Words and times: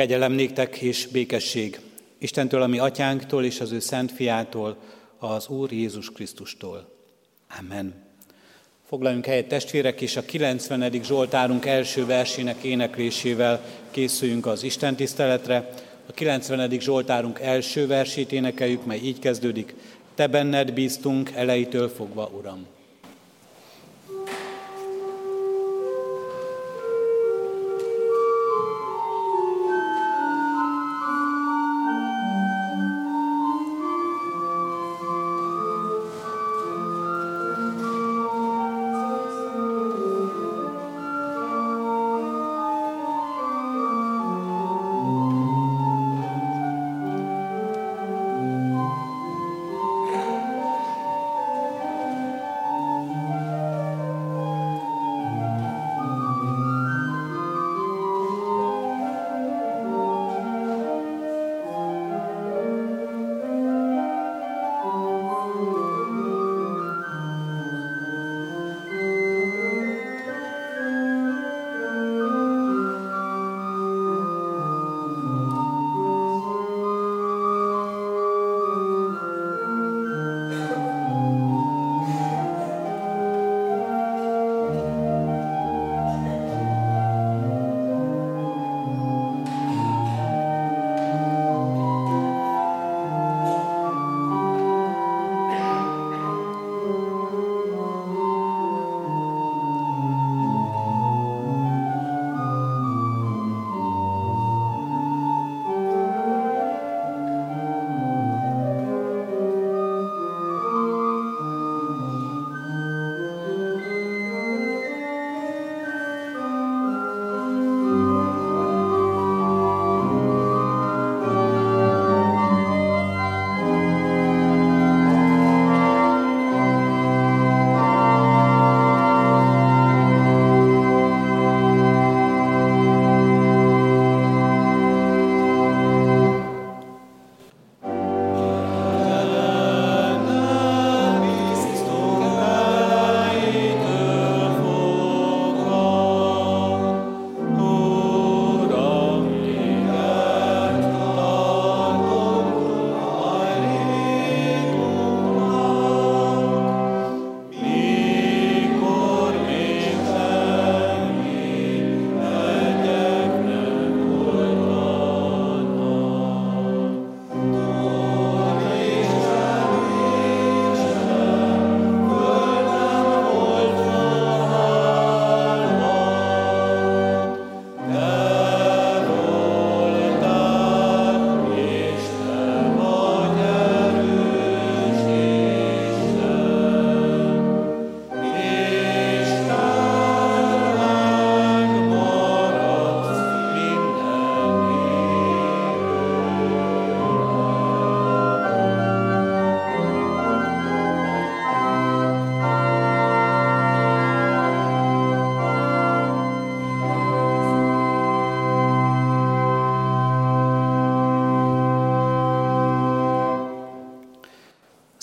Kegyelem 0.00 0.32
néktek 0.32 0.76
és 0.76 1.06
békesség 1.06 1.80
Istentől, 2.18 2.62
ami 2.62 2.78
atyánktól 2.78 3.44
és 3.44 3.60
az 3.60 3.72
ő 3.72 3.78
szent 3.78 4.12
fiától, 4.12 4.76
az 5.18 5.48
Úr 5.48 5.72
Jézus 5.72 6.10
Krisztustól. 6.12 6.88
Amen. 7.58 7.94
Foglaljunk 8.88 9.24
helyet 9.24 9.48
testvérek, 9.48 10.00
és 10.00 10.16
a 10.16 10.24
90. 10.24 10.92
Zsoltárunk 11.02 11.66
első 11.66 12.06
versének 12.06 12.62
éneklésével 12.62 13.64
készüljünk 13.90 14.46
az 14.46 14.62
Isten 14.62 14.96
tiszteletre. 14.96 15.70
A 16.06 16.12
90. 16.12 16.70
Zsoltárunk 16.70 17.40
első 17.40 17.86
versét 17.86 18.32
énekeljük, 18.32 18.84
mely 18.84 18.98
így 18.98 19.18
kezdődik. 19.18 19.74
Te 20.14 20.26
benned 20.26 20.72
bíztunk 20.72 21.30
elejétől 21.30 21.88
fogva, 21.88 22.30
Uram. 22.38 22.66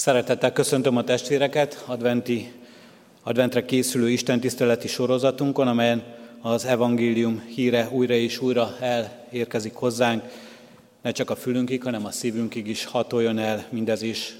Szeretettel 0.08 0.52
köszöntöm 0.54 0.98
a 0.98 1.04
testvéreket 1.04 1.84
adventi, 1.86 2.52
adventre 3.24 3.66
készülő 3.66 4.10
istentiszteleti 4.10 4.88
sorozatunkon, 4.88 5.68
amelyen 5.68 6.04
az 6.42 6.66
evangélium 6.66 7.44
híre 7.48 7.90
újra 7.92 8.14
és 8.14 8.40
újra 8.40 8.76
elérkezik 8.80 9.74
hozzánk. 9.74 10.24
Ne 11.02 11.12
csak 11.12 11.30
a 11.30 11.36
fülünkig, 11.36 11.84
hanem 11.84 12.06
a 12.06 12.12
szívünkig 12.12 12.68
is 12.68 12.86
hatoljon 12.86 13.38
el 13.38 13.66
mindez 13.70 14.02
is. 14.02 14.36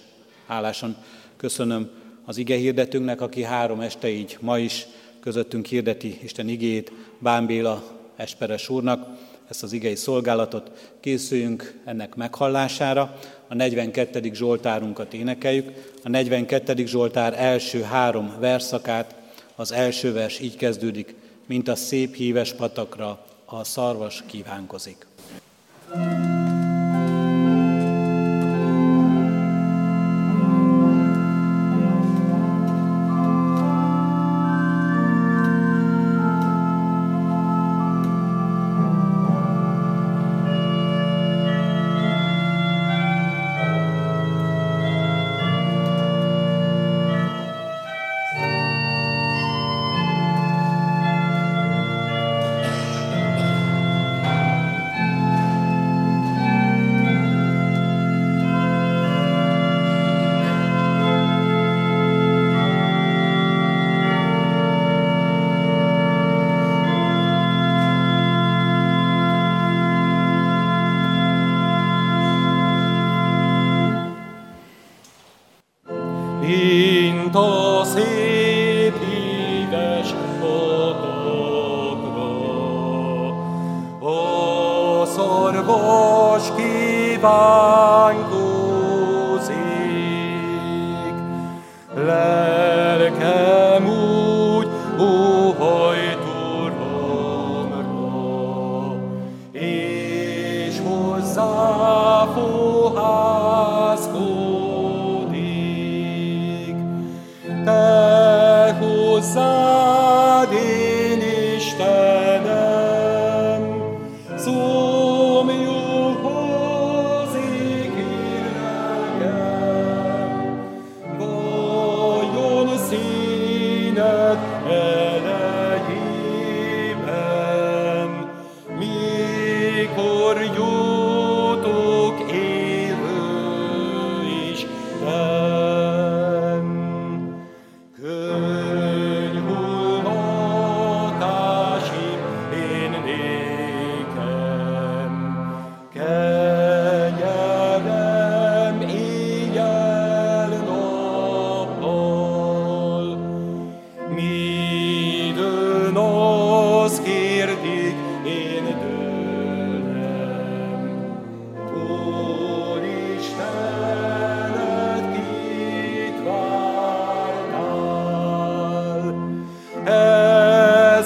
Hálásan 0.46 0.98
köszönöm 1.38 1.90
az 2.26 2.38
ige 2.38 2.56
hirdetőnknek, 2.56 3.22
aki 3.22 3.44
három 3.44 3.80
este 3.80 4.10
így 4.10 4.38
ma 4.40 4.60
is 4.60 4.88
közöttünk 5.20 5.66
hirdeti 5.66 6.20
Isten 6.24 6.50
igét, 6.50 6.92
Bán 7.20 7.46
Béla 7.46 7.84
Esperes 8.16 8.70
úrnak, 8.70 9.08
ezt 9.50 9.64
az 9.64 9.74
igei 9.74 9.96
szolgálatot, 9.96 10.92
készüljünk 11.00 11.80
ennek 11.86 12.16
meghallására. 12.16 13.20
A 13.48 13.54
42. 13.54 14.34
Zsoltárunkat 14.34 15.14
énekeljük. 15.14 15.92
A 16.04 16.10
42. 16.10 16.86
Zsoltár 16.86 17.34
első 17.38 17.82
három 17.82 18.36
verszakát, 18.40 19.16
az 19.56 19.72
első 19.72 20.14
vers 20.14 20.40
így 20.40 20.56
kezdődik, 20.56 21.16
mint 21.46 21.68
a 21.68 21.76
szép 21.76 22.16
híves 22.16 22.54
patakra 22.54 23.26
a 23.46 23.64
szarvas 23.64 24.24
kívánkozik. 24.28 25.06
thank 25.94 26.32
you 26.32 26.37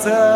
casa. 0.04 0.31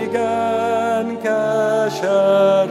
igen 0.03 1.21
kesereg 1.21 2.67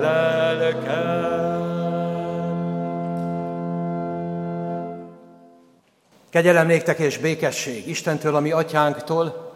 lelkem. 0.00 1.62
Kegyelem 6.30 6.66
néktek 6.66 6.98
és 6.98 7.18
békesség 7.18 7.88
Istentől, 7.88 8.36
ami 8.36 8.52
atyánktól, 8.52 9.52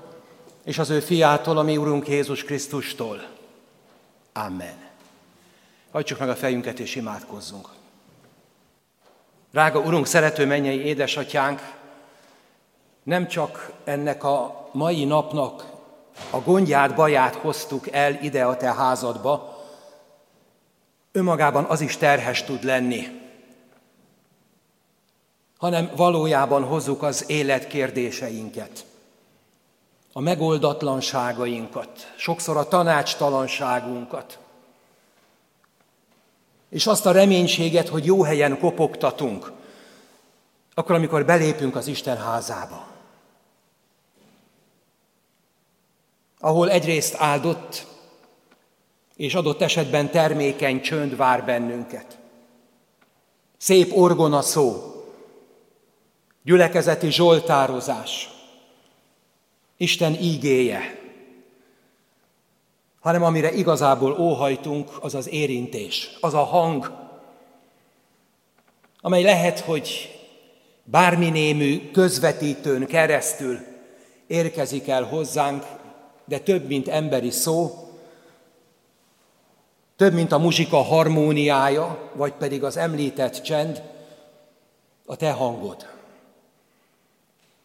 és 0.65 0.79
az 0.79 0.91
ő 0.91 1.01
fiától, 1.01 1.59
ami 1.59 1.77
Urunk 1.77 2.09
Jézus 2.09 2.45
Krisztustól. 2.45 3.27
Amen. 4.33 4.87
Hajtsuk 5.91 6.19
meg 6.19 6.29
a 6.29 6.37
fejünket 6.37 6.79
és 6.79 6.95
imádkozzunk. 6.95 7.78
Drága 9.53 9.79
Urunk, 9.79 10.07
szerető 10.07 10.47
mennyei 10.47 10.85
édesatyánk, 10.85 11.77
nem 13.03 13.29
csak 13.29 13.73
ennek 13.85 14.25
a 14.25 14.69
mai 14.73 15.05
napnak 15.05 15.65
a 16.31 16.41
gondját, 16.41 16.95
baját 16.95 17.35
hoztuk 17.35 17.91
el 17.91 18.23
ide 18.23 18.45
a 18.45 18.57
te 18.57 18.75
házadba, 18.75 19.57
önmagában 21.13 21.65
az 21.65 21.81
is 21.81 21.97
terhes 21.97 22.45
tud 22.45 22.65
lenni, 22.65 23.21
hanem 25.59 25.91
valójában 25.97 26.65
hozzuk 26.65 27.03
az 27.03 27.25
élet 27.31 27.67
kérdéseinket, 27.67 28.87
a 30.13 30.21
megoldatlanságainkat, 30.21 32.13
sokszor 32.17 32.57
a 32.57 32.69
tanácstalanságunkat, 32.69 34.39
és 36.71 36.87
azt 36.87 37.07
a 37.07 37.13
reménységet, 37.13 37.89
hogy 37.89 38.05
jó 38.05 38.23
helyen 38.23 38.59
kopogtatunk, 38.59 39.53
akkor, 40.75 40.95
amikor 40.95 41.25
belépünk 41.25 41.77
az 41.77 41.87
Isten 41.87 42.17
házába, 42.17 42.87
ahol 46.39 46.71
egyrészt 46.71 47.15
áldott, 47.15 47.87
és 49.17 49.35
adott 49.35 49.61
esetben 49.61 50.11
termékeny 50.11 50.81
csönd 50.81 51.17
vár 51.17 51.45
bennünket. 51.45 52.19
Szép 53.57 53.97
orgona 53.97 54.43
szó, 54.43 54.95
gyülekezeti 56.43 57.11
zsoltározás, 57.11 58.31
Isten 59.77 60.15
ígéje, 60.15 60.98
hanem 63.01 63.23
amire 63.23 63.53
igazából 63.53 64.19
óhajtunk, 64.19 64.91
az 65.01 65.15
az 65.15 65.29
érintés, 65.29 66.11
az 66.21 66.35
a 66.35 66.43
hang, 66.43 66.93
amely 69.01 69.23
lehet, 69.23 69.61
hogy 69.61 70.19
bármi 70.85 71.31
némű 71.31 71.91
közvetítőn 71.91 72.87
keresztül 72.87 73.59
érkezik 74.27 74.89
el 74.89 75.03
hozzánk, 75.03 75.65
de 76.25 76.39
több, 76.39 76.67
mint 76.67 76.89
emberi 76.89 77.31
szó, 77.31 77.89
több, 79.97 80.13
mint 80.13 80.33
a 80.33 80.39
muzsika 80.39 80.77
harmóniája, 80.77 82.11
vagy 82.13 82.33
pedig 82.33 82.65
az 82.65 82.77
említett 82.77 83.43
csend, 83.43 83.83
a 85.07 85.17
te 85.17 85.31
hangod. 85.31 85.87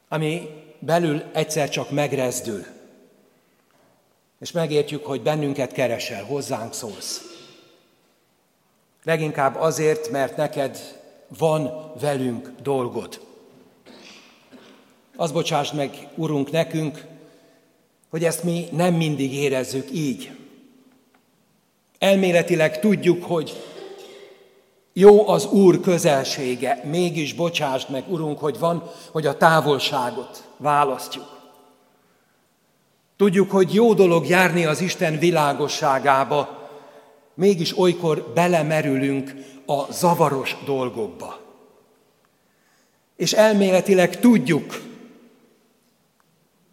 ami 0.10 0.50
belül 0.80 1.24
egyszer 1.34 1.70
csak 1.70 1.92
megrezdül. 1.92 2.66
És 4.44 4.52
megértjük, 4.52 5.06
hogy 5.06 5.22
bennünket 5.22 5.72
keresel, 5.72 6.24
hozzánk 6.24 6.74
szólsz. 6.74 7.22
Leginkább 9.04 9.56
azért, 9.56 10.10
mert 10.10 10.38
neked 10.38 11.00
van 11.38 11.92
velünk 12.00 12.52
dolgod. 12.64 13.20
Az 15.16 15.32
bocsásd 15.32 15.76
meg, 15.76 16.08
Urunk, 16.16 16.52
nekünk, 16.52 17.06
hogy 18.10 18.24
ezt 18.24 18.44
mi 18.44 18.68
nem 18.72 18.94
mindig 18.94 19.34
érezzük 19.34 19.92
így. 19.92 20.32
Elméletileg 22.00 22.80
tudjuk, 22.80 23.24
hogy 23.24 23.64
jó 24.94 25.28
az 25.28 25.46
Úr 25.46 25.80
közelsége, 25.80 26.82
mégis 26.86 27.34
bocsásd 27.34 27.90
meg, 27.90 28.04
Urunk, 28.12 28.40
hogy 28.40 28.60
van, 28.60 28.92
hogy 29.12 29.26
a 29.26 29.38
távolságot 29.38 30.48
választjuk. 30.58 31.33
Tudjuk, 33.17 33.51
hogy 33.51 33.74
jó 33.74 33.93
dolog 33.93 34.27
járni 34.27 34.65
az 34.65 34.82
Isten 34.82 35.20
világosságába, 35.20 36.70
mégis 37.34 37.77
olykor 37.77 38.32
belemerülünk 38.34 39.34
a 39.65 39.91
zavaros 39.91 40.58
dolgokba. 40.65 41.39
És 43.15 43.34
elméletileg 43.34 44.20
tudjuk, 44.20 44.82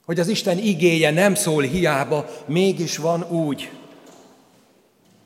hogy 0.04 0.20
az 0.20 0.28
Isten 0.28 0.58
igéje 0.58 1.10
nem 1.10 1.34
szól 1.34 1.62
hiába, 1.62 2.26
mégis 2.46 2.96
van 2.96 3.30
úgy, 3.30 3.70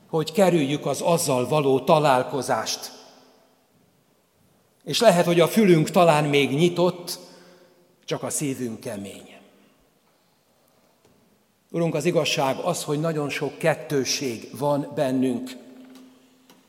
hogy 0.08 0.32
kerüljük 0.32 0.86
az 0.86 1.00
azzal 1.00 1.48
való 1.48 1.80
találkozást. 1.80 2.92
És 4.84 5.00
lehet, 5.00 5.24
hogy 5.24 5.40
a 5.40 5.48
fülünk 5.48 5.90
talán 5.90 6.24
még 6.24 6.50
nyitott, 6.50 7.18
csak 8.04 8.22
a 8.22 8.30
szívünk 8.30 8.80
kemény. 8.80 9.33
Urunk, 11.74 11.94
az 11.94 12.04
igazság 12.04 12.56
az, 12.58 12.84
hogy 12.84 13.00
nagyon 13.00 13.30
sok 13.30 13.58
kettőség 13.58 14.48
van 14.58 14.92
bennünk. 14.94 15.50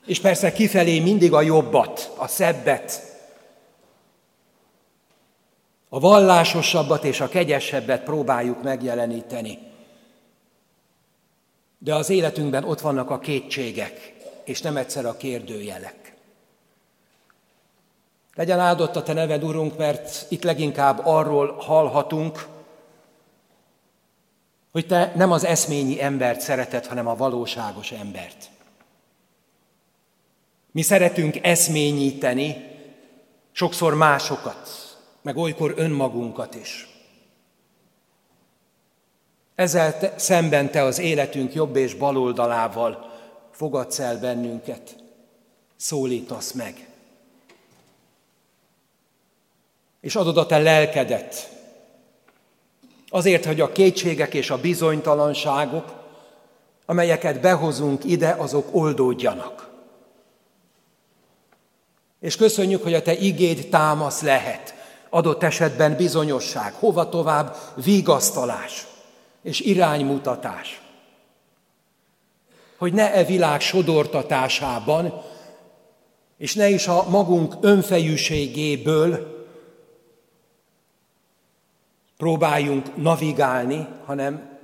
És 0.06 0.20
persze 0.20 0.52
kifelé 0.52 1.00
mindig 1.00 1.34
a 1.34 1.42
jobbat, 1.42 2.14
a 2.18 2.28
szebbet, 2.28 3.02
a 5.90 6.00
vallásosabbat 6.00 7.04
és 7.04 7.22
a 7.22 7.28
kegyesebbet 7.28 8.04
próbáljuk 8.04 8.64
megjeleníteni. 8.64 9.60
De 11.78 11.96
az 11.96 12.10
életünkben 12.10 12.64
ott 12.64 12.82
vannak 12.82 13.10
a 13.10 13.20
kétségek, 13.20 14.14
és 14.44 14.62
nem 14.62 14.78
egyszer 14.78 15.06
a 15.06 15.18
kérdőjelek. 15.18 16.16
Legyen 18.36 18.60
áldott 18.60 18.96
a 18.96 19.04
Te 19.04 19.14
neved, 19.14 19.44
Urunk, 19.44 19.78
mert 19.78 20.26
itt 20.30 20.44
leginkább 20.44 21.02
arról 21.04 21.56
hallhatunk, 21.58 22.54
hogy 24.76 24.88
Te 24.88 25.12
nem 25.16 25.32
az 25.32 25.44
eszményi 25.44 26.02
embert 26.02 26.40
szereted, 26.42 26.86
hanem 26.86 27.08
a 27.08 27.16
valóságos 27.16 27.92
embert. 27.92 28.50
Mi 30.72 30.82
szeretünk 30.82 31.46
eszményíteni, 31.46 32.78
sokszor 33.52 33.94
másokat, 33.94 34.70
meg 35.22 35.38
olykor 35.38 35.74
önmagunkat 35.76 36.56
is. 36.56 36.88
Ezzel 39.56 39.98
te, 39.98 40.14
szemben 40.18 40.72
te 40.72 40.84
az 40.84 41.00
életünk 41.00 41.54
jobb 41.54 41.76
és 41.76 41.94
bal 41.94 42.18
oldalával 42.18 43.12
fogadsz 43.52 44.00
el 44.00 44.20
bennünket, 44.20 44.96
szólítasz 45.76 46.52
meg. 46.52 46.90
És 50.02 50.16
adod 50.16 50.38
a 50.38 50.46
te 50.46 50.58
lelkedet, 50.58 51.55
azért, 53.10 53.46
hogy 53.46 53.62
a 53.62 53.72
kétségek 53.72 54.34
és 54.34 54.50
a 54.50 54.58
bizonytalanságok, 54.58 55.94
amelyeket 56.86 57.42
behozunk 57.42 58.04
ide, 58.04 58.36
azok 58.38 58.68
oldódjanak. 58.72 59.70
És 62.20 62.36
köszönjük, 62.36 62.84
hogy 62.84 62.94
a 62.94 63.02
te 63.02 63.18
igéd 63.18 63.70
támasz 63.70 64.22
lehet, 64.22 64.76
adott 65.10 65.44
esetben 65.44 65.96
bizonyosság, 65.96 66.74
hova 66.74 67.10
tovább 67.10 67.56
vigasztalás 67.76 68.88
és 69.44 69.60
iránymutatás. 69.60 70.82
Hogy 72.78 72.94
ne 72.94 73.14
e 73.14 73.24
világ 73.24 73.62
sodortatásában, 73.62 75.22
és 76.38 76.54
ne 76.54 76.70
is 76.70 76.88
a 76.88 77.06
magunk 77.10 77.54
önfejűségéből 77.62 79.35
próbáljunk 82.18 82.96
navigálni, 82.96 83.88
hanem 84.06 84.60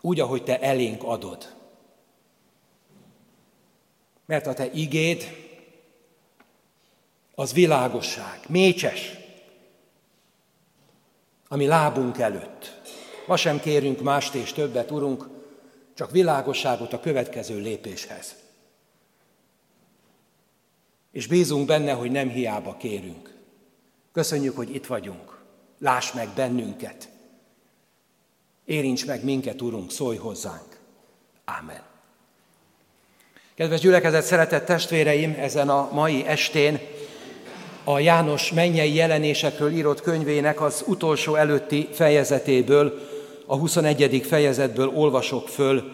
úgy, 0.00 0.20
ahogy 0.20 0.44
te 0.44 0.60
elénk 0.60 1.02
adod. 1.02 1.54
Mert 4.26 4.46
a 4.46 4.54
te 4.54 4.70
igéd 4.72 5.22
az 7.34 7.52
világosság, 7.52 8.40
mécses, 8.48 9.14
ami 11.48 11.66
lábunk 11.66 12.18
előtt. 12.18 12.80
Ma 13.26 13.36
sem 13.36 13.60
kérünk 13.60 14.02
mást 14.02 14.34
és 14.34 14.52
többet, 14.52 14.90
Urunk, 14.90 15.28
csak 15.94 16.10
világosságot 16.10 16.92
a 16.92 17.00
következő 17.00 17.60
lépéshez. 17.60 18.34
És 21.10 21.26
bízunk 21.26 21.66
benne, 21.66 21.92
hogy 21.92 22.10
nem 22.10 22.28
hiába 22.28 22.76
kérünk. 22.76 23.34
Köszönjük, 24.12 24.56
hogy 24.56 24.74
itt 24.74 24.86
vagyunk. 24.86 25.33
Láss 25.78 26.12
meg 26.12 26.28
bennünket. 26.34 27.08
Érints 28.64 29.06
meg 29.06 29.24
minket, 29.24 29.62
Urunk, 29.62 29.90
szólj 29.90 30.16
hozzánk. 30.16 30.78
Ámen. 31.44 31.82
Kedves 33.54 33.80
gyülekezet, 33.80 34.24
szeretett 34.24 34.64
testvéreim, 34.64 35.34
ezen 35.38 35.68
a 35.68 35.88
mai 35.92 36.26
estén 36.26 36.80
a 37.84 37.98
János 37.98 38.52
mennyei 38.52 38.94
jelenésekről 38.94 39.70
írott 39.70 40.00
könyvének 40.00 40.60
az 40.60 40.84
utolsó 40.86 41.34
előtti 41.34 41.88
fejezetéből, 41.92 43.00
a 43.46 43.56
21. 43.56 44.26
fejezetből 44.26 44.88
olvasok 44.88 45.48
föl 45.48 45.92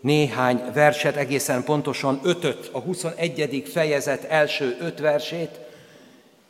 néhány 0.00 0.62
verset, 0.74 1.16
egészen 1.16 1.64
pontosan 1.64 2.20
ötöt, 2.22 2.68
a 2.72 2.78
21. 2.78 3.62
fejezet 3.72 4.24
első 4.24 4.76
öt 4.80 4.98
versét, 4.98 5.60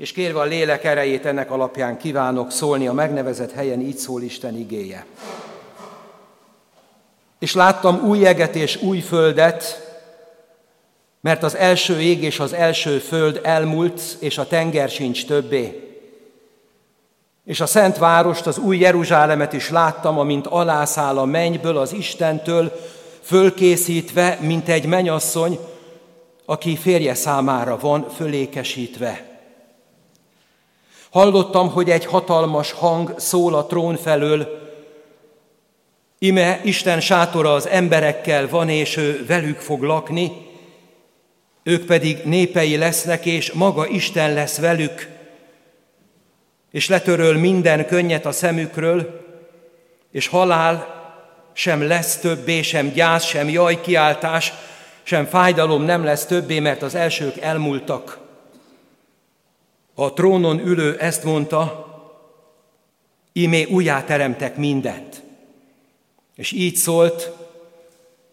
és 0.01 0.13
kérve 0.13 0.41
a 0.41 0.45
lélek 0.45 0.85
erejét 0.85 1.27
ennek 1.27 1.51
alapján 1.51 1.99
kívánok 1.99 2.51
szólni 2.51 2.87
a 2.87 2.93
megnevezett 2.93 3.53
helyen, 3.53 3.81
így 3.81 3.97
szól 3.97 4.23
Isten 4.23 4.57
igéje. 4.57 5.07
És 7.39 7.55
láttam 7.55 8.01
új 8.05 8.27
eget 8.27 8.55
és 8.55 8.83
új 8.83 9.01
földet, 9.01 9.89
mert 11.21 11.43
az 11.43 11.57
első 11.57 12.01
ég 12.01 12.23
és 12.23 12.39
az 12.41 12.53
első 12.53 12.99
föld 12.99 13.41
elmúlt, 13.43 14.01
és 14.19 14.39
a 14.39 14.47
tenger 14.47 14.89
sincs 14.89 15.27
többé. 15.27 15.95
És 17.45 17.61
a 17.61 17.67
Szent 17.67 17.99
Várost, 17.99 18.47
az 18.47 18.59
új 18.59 18.79
Jeruzsálemet 18.79 19.53
is 19.53 19.71
láttam, 19.71 20.19
amint 20.19 20.47
alászáll 20.47 21.19
a 21.19 21.25
mennyből 21.25 21.77
az 21.77 21.93
Istentől, 21.93 22.73
fölkészítve, 23.23 24.39
mint 24.41 24.69
egy 24.69 24.87
menyasszony, 24.87 25.59
aki 26.45 26.77
férje 26.77 27.15
számára 27.15 27.79
van 27.79 28.09
fölékesítve. 28.11 29.30
Hallottam, 31.11 31.71
hogy 31.71 31.91
egy 31.91 32.05
hatalmas 32.05 32.73
hang 32.73 33.15
szól 33.19 33.55
a 33.55 33.67
trón 33.67 33.97
felől, 33.97 34.59
ime 36.19 36.61
Isten 36.65 37.01
sátora 37.01 37.53
az 37.53 37.69
emberekkel 37.69 38.49
van, 38.49 38.69
és 38.69 38.97
ő 38.97 39.25
velük 39.27 39.59
fog 39.59 39.83
lakni, 39.83 40.33
ők 41.63 41.85
pedig 41.85 42.19
népei 42.25 42.77
lesznek, 42.77 43.27
és 43.27 43.53
maga 43.53 43.87
Isten 43.87 44.33
lesz 44.33 44.59
velük, 44.59 45.09
és 46.71 46.89
letöröl 46.89 47.39
minden 47.39 47.87
könnyet 47.87 48.27
a 48.27 48.33
szemükről, 48.33 49.27
és 50.13 50.27
halál 50.27 50.99
sem 51.53 51.87
lesz 51.87 52.17
többé, 52.17 52.63
sem 52.63 52.93
gyász, 52.93 53.25
sem 53.25 53.49
jaj 53.49 53.81
kiáltás, 53.81 54.53
sem 55.03 55.27
fájdalom 55.27 55.83
nem 55.83 56.05
lesz 56.05 56.27
többé, 56.27 56.59
mert 56.59 56.83
az 56.83 56.95
elsők 56.95 57.37
elmúltak. 57.41 58.20
A 60.01 60.13
trónon 60.13 60.59
ülő 60.59 60.99
ezt 60.99 61.25
mondta, 61.25 61.87
ímé 63.33 63.65
újjáteremtek 63.65 64.57
mindent. 64.57 65.23
És 66.37 66.53
így 66.53 66.77
szólt, 66.77 67.33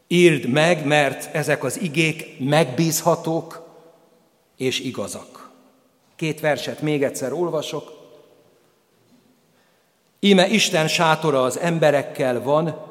írd 0.07 0.45
meg, 0.45 0.85
mert 0.85 1.35
ezek 1.35 1.63
az 1.63 1.81
igék 1.81 2.39
megbízhatók 2.39 3.69
és 4.57 4.79
igazak. 4.79 5.49
Két 6.15 6.39
verset 6.39 6.81
még 6.81 7.03
egyszer 7.03 7.33
olvasok. 7.33 7.91
Íme 10.19 10.47
Isten 10.47 10.87
sátora 10.87 11.43
az 11.43 11.59
emberekkel 11.59 12.41
van, 12.41 12.85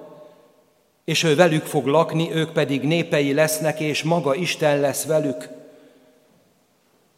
és 1.05 1.23
ő 1.23 1.35
velük 1.35 1.65
fog 1.65 1.87
lakni, 1.87 2.33
ők 2.33 2.53
pedig 2.53 2.83
népei 2.83 3.33
lesznek, 3.33 3.81
és 3.81 4.03
maga 4.03 4.35
Isten 4.35 4.81
lesz 4.81 5.05
velük. 5.05 5.56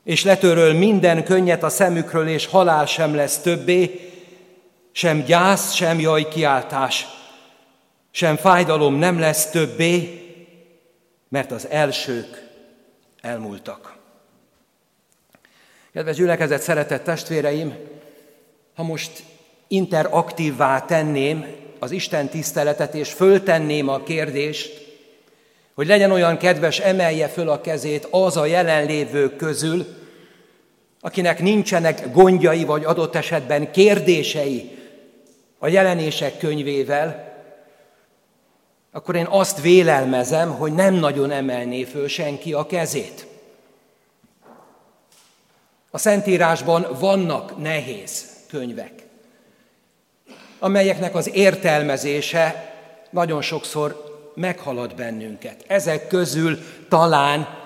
És 0.09 0.25
letöröl 0.25 0.73
minden 0.73 1.25
könnyet 1.25 1.63
a 1.63 1.69
szemükről, 1.69 2.29
és 2.29 2.47
halál 2.47 2.87
sem 2.87 3.15
lesz 3.15 3.39
többé, 3.39 4.11
sem 4.93 5.23
gyász, 5.23 5.73
sem 5.73 6.01
jaj 6.01 6.29
kiáltás, 6.29 7.07
sem 8.11 8.37
fájdalom 8.37 8.95
nem 8.95 9.19
lesz 9.19 9.51
többé, 9.51 10.21
mert 11.29 11.51
az 11.51 11.67
elsők 11.71 12.49
elmúltak. 13.21 13.97
Kedves 15.93 16.17
gyülekezet, 16.17 16.63
szeretett 16.63 17.05
testvéreim, 17.05 17.75
ha 18.75 18.83
most 18.83 19.23
interaktívvá 19.67 20.81
tenném 20.81 21.47
az 21.79 21.91
Isten 21.91 22.29
tiszteletet, 22.29 22.95
és 22.95 23.13
föltenném 23.13 23.89
a 23.89 24.03
kérdést, 24.03 24.87
hogy 25.75 25.87
legyen 25.87 26.11
olyan 26.11 26.37
kedves, 26.37 26.79
emelje 26.79 27.29
föl 27.29 27.49
a 27.49 27.61
kezét 27.61 28.09
az 28.11 28.37
a 28.37 28.47
jelenlévők 28.47 29.37
közül, 29.37 29.97
akinek 31.01 31.41
nincsenek 31.41 32.13
gondjai, 32.13 32.65
vagy 32.65 32.85
adott 32.85 33.15
esetben 33.15 33.71
kérdései 33.71 34.79
a 35.59 35.69
jelenések 35.69 36.39
könyvével, 36.39 37.27
akkor 38.93 39.17
én 39.17 39.27
azt 39.29 39.61
vélelmezem, 39.61 40.51
hogy 40.51 40.73
nem 40.73 40.95
nagyon 40.95 41.31
emelné 41.31 41.85
föl 41.85 42.09
senki 42.09 42.53
a 42.53 42.67
kezét. 42.67 43.27
A 45.91 45.99
Szentírásban 45.99 46.87
vannak 46.99 47.59
nehéz 47.63 48.27
könyvek, 48.49 48.93
amelyeknek 50.59 51.15
az 51.15 51.35
értelmezése 51.35 52.73
nagyon 53.11 53.43
sokszor 53.43 54.07
meghalad 54.35 54.95
bennünket. 54.95 55.65
Ezek 55.67 56.07
közül 56.07 56.59
talán 56.89 57.58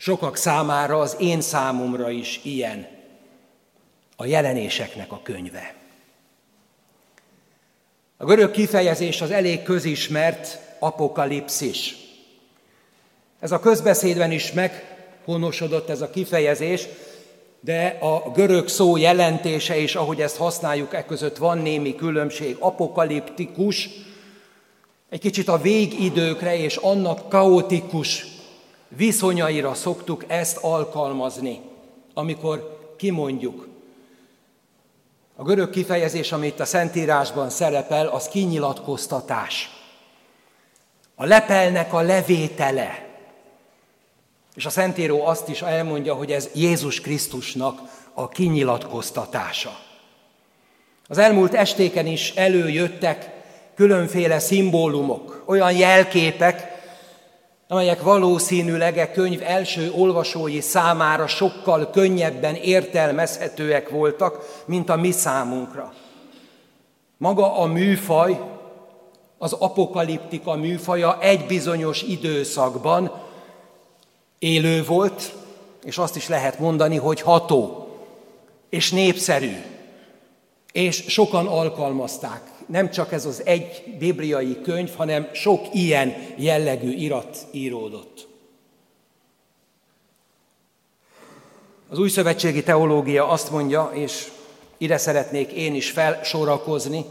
sokak 0.00 0.36
számára, 0.36 1.00
az 1.00 1.16
én 1.18 1.40
számomra 1.40 2.10
is 2.10 2.40
ilyen 2.42 2.86
a 4.16 4.24
jelenéseknek 4.24 5.12
a 5.12 5.20
könyve. 5.22 5.74
A 8.16 8.24
görög 8.24 8.50
kifejezés 8.50 9.20
az 9.20 9.30
elég 9.30 9.62
közismert 9.62 10.58
apokalipszis. 10.78 11.96
Ez 13.40 13.52
a 13.52 13.60
közbeszédben 13.60 14.32
is 14.32 14.52
meghonosodott 14.52 15.88
ez 15.88 16.00
a 16.00 16.10
kifejezés, 16.10 16.86
de 17.60 17.98
a 18.00 18.30
görög 18.30 18.68
szó 18.68 18.96
jelentése 18.96 19.76
és 19.76 19.94
ahogy 19.94 20.20
ezt 20.20 20.36
használjuk, 20.36 20.94
e 20.94 21.04
között 21.04 21.36
van 21.36 21.58
némi 21.58 21.94
különbség. 21.94 22.56
Apokaliptikus, 22.58 23.88
egy 25.08 25.20
kicsit 25.20 25.48
a 25.48 25.60
végidőkre 25.60 26.58
és 26.58 26.76
annak 26.76 27.28
kaotikus 27.28 28.39
viszonyaira 28.96 29.74
szoktuk 29.74 30.24
ezt 30.26 30.56
alkalmazni, 30.56 31.60
amikor 32.14 32.78
kimondjuk. 32.96 33.68
A 35.36 35.42
görög 35.42 35.70
kifejezés, 35.70 36.32
amit 36.32 36.60
a 36.60 36.64
Szentírásban 36.64 37.50
szerepel, 37.50 38.06
az 38.06 38.28
kinyilatkoztatás. 38.28 39.70
A 41.14 41.24
lepelnek 41.24 41.92
a 41.92 42.00
levétele. 42.00 43.08
És 44.54 44.66
a 44.66 44.70
Szentíró 44.70 45.26
azt 45.26 45.48
is 45.48 45.62
elmondja, 45.62 46.14
hogy 46.14 46.32
ez 46.32 46.48
Jézus 46.54 47.00
Krisztusnak 47.00 47.80
a 48.14 48.28
kinyilatkoztatása. 48.28 49.78
Az 51.08 51.18
elmúlt 51.18 51.54
estéken 51.54 52.06
is 52.06 52.30
előjöttek 52.34 53.30
különféle 53.74 54.38
szimbólumok, 54.38 55.42
olyan 55.46 55.72
jelképek, 55.72 56.79
amelyek 57.72 58.02
valószínűleg 58.02 58.98
e 58.98 59.10
könyv 59.10 59.42
első 59.42 59.92
olvasói 59.96 60.60
számára 60.60 61.26
sokkal 61.26 61.90
könnyebben 61.90 62.54
értelmezhetőek 62.54 63.88
voltak, 63.88 64.62
mint 64.66 64.88
a 64.88 64.96
mi 64.96 65.10
számunkra. 65.10 65.92
Maga 67.16 67.58
a 67.58 67.66
műfaj, 67.66 68.40
az 69.38 69.52
apokaliptika 69.52 70.54
műfaja 70.54 71.20
egy 71.20 71.46
bizonyos 71.46 72.02
időszakban 72.02 73.12
élő 74.38 74.84
volt, 74.84 75.34
és 75.84 75.98
azt 75.98 76.16
is 76.16 76.28
lehet 76.28 76.58
mondani, 76.58 76.96
hogy 76.96 77.20
ható, 77.20 77.88
és 78.68 78.90
népszerű, 78.90 79.56
és 80.72 81.04
sokan 81.08 81.46
alkalmazták 81.46 82.42
nem 82.70 82.90
csak 82.90 83.12
ez 83.12 83.26
az 83.26 83.42
egy 83.44 83.94
bibliai 83.98 84.60
könyv, 84.62 84.94
hanem 84.96 85.28
sok 85.32 85.66
ilyen 85.72 86.14
jellegű 86.36 86.92
irat 86.92 87.38
íródott. 87.50 88.28
Az 91.88 91.98
új 91.98 92.08
szövetségi 92.08 92.62
teológia 92.62 93.28
azt 93.28 93.50
mondja, 93.50 93.90
és 93.94 94.30
ide 94.78 94.98
szeretnék 94.98 95.52
én 95.52 95.74
is 95.74 95.90
felsorakozni, 95.90 97.04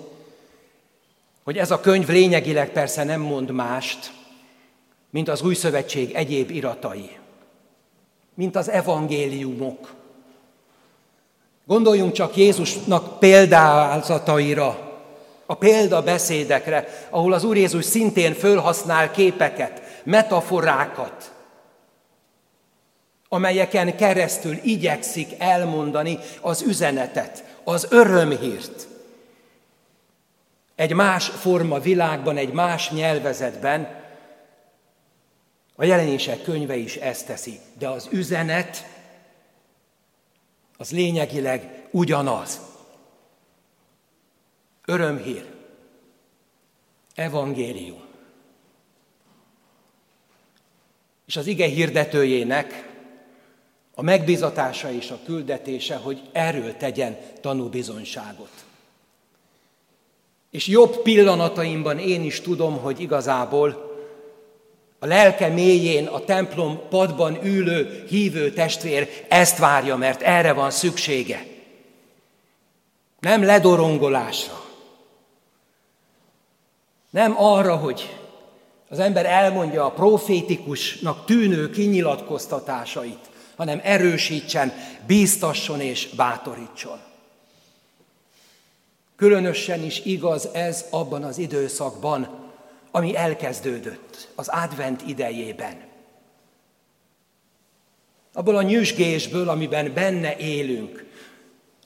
hogy 1.44 1.58
ez 1.58 1.72
a 1.72 1.80
könyv 1.80 2.08
lényegileg 2.08 2.72
persze 2.72 3.04
nem 3.04 3.22
mond 3.22 3.52
mást, 3.52 4.12
mint 5.10 5.30
az 5.30 5.42
új 5.42 5.54
szövetség 5.54 6.12
egyéb 6.14 6.50
iratai, 6.50 7.10
mint 8.34 8.56
az 8.56 8.70
evangéliumok. 8.70 9.94
Gondoljunk 11.66 12.12
csak 12.12 12.36
Jézusnak 12.36 13.20
példázataira, 13.20 14.89
a 15.50 15.56
példabeszédekre, 15.56 17.08
ahol 17.10 17.34
az 17.34 17.44
Úr 17.44 17.58
Jézus 17.58 17.86
szintén 17.86 18.34
fölhasznál 18.34 19.12
képeket, 19.12 20.02
metaforákat, 20.04 21.34
amelyeken 23.30 23.96
keresztül 23.96 24.58
igyekszik 24.64 25.30
elmondani 25.38 26.20
az 26.42 26.62
üzenetet, 26.62 27.44
az 27.64 27.88
örömhírt. 27.90 28.88
Egy 30.76 30.94
más 30.94 31.28
forma 31.28 31.80
világban, 31.80 32.38
egy 32.38 32.52
más 32.52 32.90
nyelvezetben 32.90 34.04
a 35.76 35.84
jelenések 35.84 36.42
könyve 36.42 36.76
is 36.76 36.96
ezt 36.96 37.26
teszi, 37.26 37.60
de 37.78 37.88
az 37.88 38.08
üzenet 38.12 38.86
az 40.78 40.92
lényegileg 40.92 41.88
ugyanaz. 41.92 42.69
Örömhír. 44.90 45.46
Evangélium. 47.16 48.02
És 51.26 51.38
az 51.38 51.48
ige 51.48 51.66
hirdetőjének 51.66 52.90
a 53.96 54.02
megbizatása 54.02 54.92
és 54.92 55.12
a 55.12 55.20
küldetése, 55.26 55.96
hogy 55.96 56.22
erről 56.32 56.78
tegyen 56.78 57.18
tanúbizonyságot. 57.42 58.50
És 60.52 60.68
jobb 60.68 61.02
pillanataimban 61.02 62.00
én 62.00 62.24
is 62.24 62.42
tudom, 62.42 62.78
hogy 62.78 63.00
igazából 63.00 63.98
a 65.00 65.06
lelke 65.06 65.48
mélyén, 65.48 66.06
a 66.06 66.24
templom 66.24 66.82
padban 66.90 67.46
ülő 67.46 68.06
hívő 68.08 68.52
testvér 68.52 69.26
ezt 69.28 69.58
várja, 69.58 69.96
mert 69.96 70.22
erre 70.22 70.54
van 70.54 70.72
szüksége. 70.72 71.46
Nem 73.20 73.44
ledorongolásra, 73.44 74.59
nem 77.10 77.36
arra, 77.38 77.76
hogy 77.76 78.18
az 78.90 79.00
ember 79.00 79.26
elmondja 79.26 79.86
a 79.86 79.92
profétikusnak 79.92 81.26
tűnő 81.26 81.70
kinyilatkoztatásait, 81.70 83.30
hanem 83.56 83.80
erősítsen, 83.84 84.74
bíztasson 85.08 85.82
és 85.82 86.10
bátorítson. 86.16 87.00
Különösen 89.16 89.84
is 89.84 90.06
igaz 90.06 90.50
ez 90.54 90.86
abban 90.90 91.24
az 91.24 91.38
időszakban, 91.38 92.48
ami 92.92 93.16
elkezdődött 93.16 94.30
az 94.36 94.48
advent 94.48 95.02
idejében. 95.08 95.88
Abból 98.34 98.56
a 98.56 98.62
nyüzsgésből, 98.62 99.50
amiben 99.50 99.94
benne 99.94 100.38
élünk, 100.38 101.06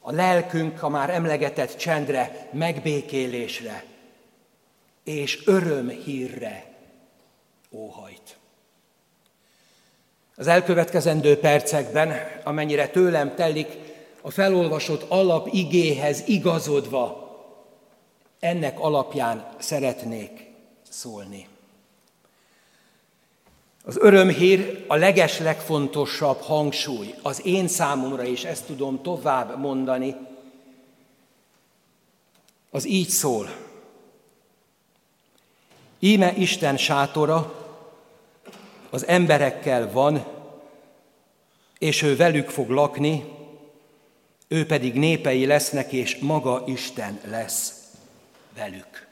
a 0.02 0.12
lelkünk 0.12 0.84
a 0.84 0.90
már 0.90 1.10
emlegetett 1.10 1.76
csendre, 1.76 2.50
megbékélésre, 2.52 3.84
és 5.04 5.42
örömhírre 5.46 6.74
óhajt. 7.72 8.38
Az 10.36 10.48
elkövetkezendő 10.48 11.38
percekben, 11.38 12.14
amennyire 12.44 12.88
tőlem 12.88 13.36
telik, 13.36 13.68
a 14.22 14.30
felolvasott 14.30 15.10
alap 15.10 15.48
igéhez 15.52 16.24
igazodva, 16.28 17.22
ennek 18.40 18.80
alapján 18.80 19.50
szeretnék 19.58 20.52
szólni. 20.90 21.48
Az 23.86 23.98
örömhír 24.00 24.86
a 24.88 24.96
leges 24.96 25.40
legfontosabb 25.40 26.40
hangsúly, 26.40 27.16
az 27.22 27.46
én 27.46 27.68
számomra 27.68 28.24
is 28.24 28.44
ezt 28.44 28.66
tudom 28.66 29.02
tovább 29.02 29.60
mondani, 29.60 30.16
az 32.70 32.88
így 32.88 33.10
szól. 33.10 33.50
Íme 36.04 36.34
Isten 36.36 36.78
sátora 36.78 37.54
az 38.90 39.08
emberekkel 39.08 39.92
van, 39.92 40.26
és 41.78 42.02
ő 42.02 42.16
velük 42.16 42.50
fog 42.50 42.70
lakni, 42.70 43.24
ő 44.48 44.66
pedig 44.66 44.94
népei 44.94 45.46
lesznek, 45.46 45.92
és 45.92 46.18
maga 46.18 46.64
Isten 46.66 47.20
lesz 47.26 47.74
velük. 48.56 49.08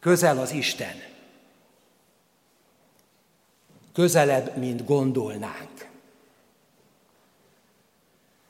Közel 0.00 0.38
az 0.38 0.50
Isten. 0.50 1.02
Közelebb, 3.92 4.56
mint 4.56 4.84
gondolnánk. 4.84 5.88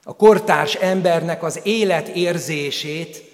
A 0.04 0.16
kortárs 0.16 0.74
embernek 0.74 1.42
az 1.42 1.60
életérzését 1.62 3.30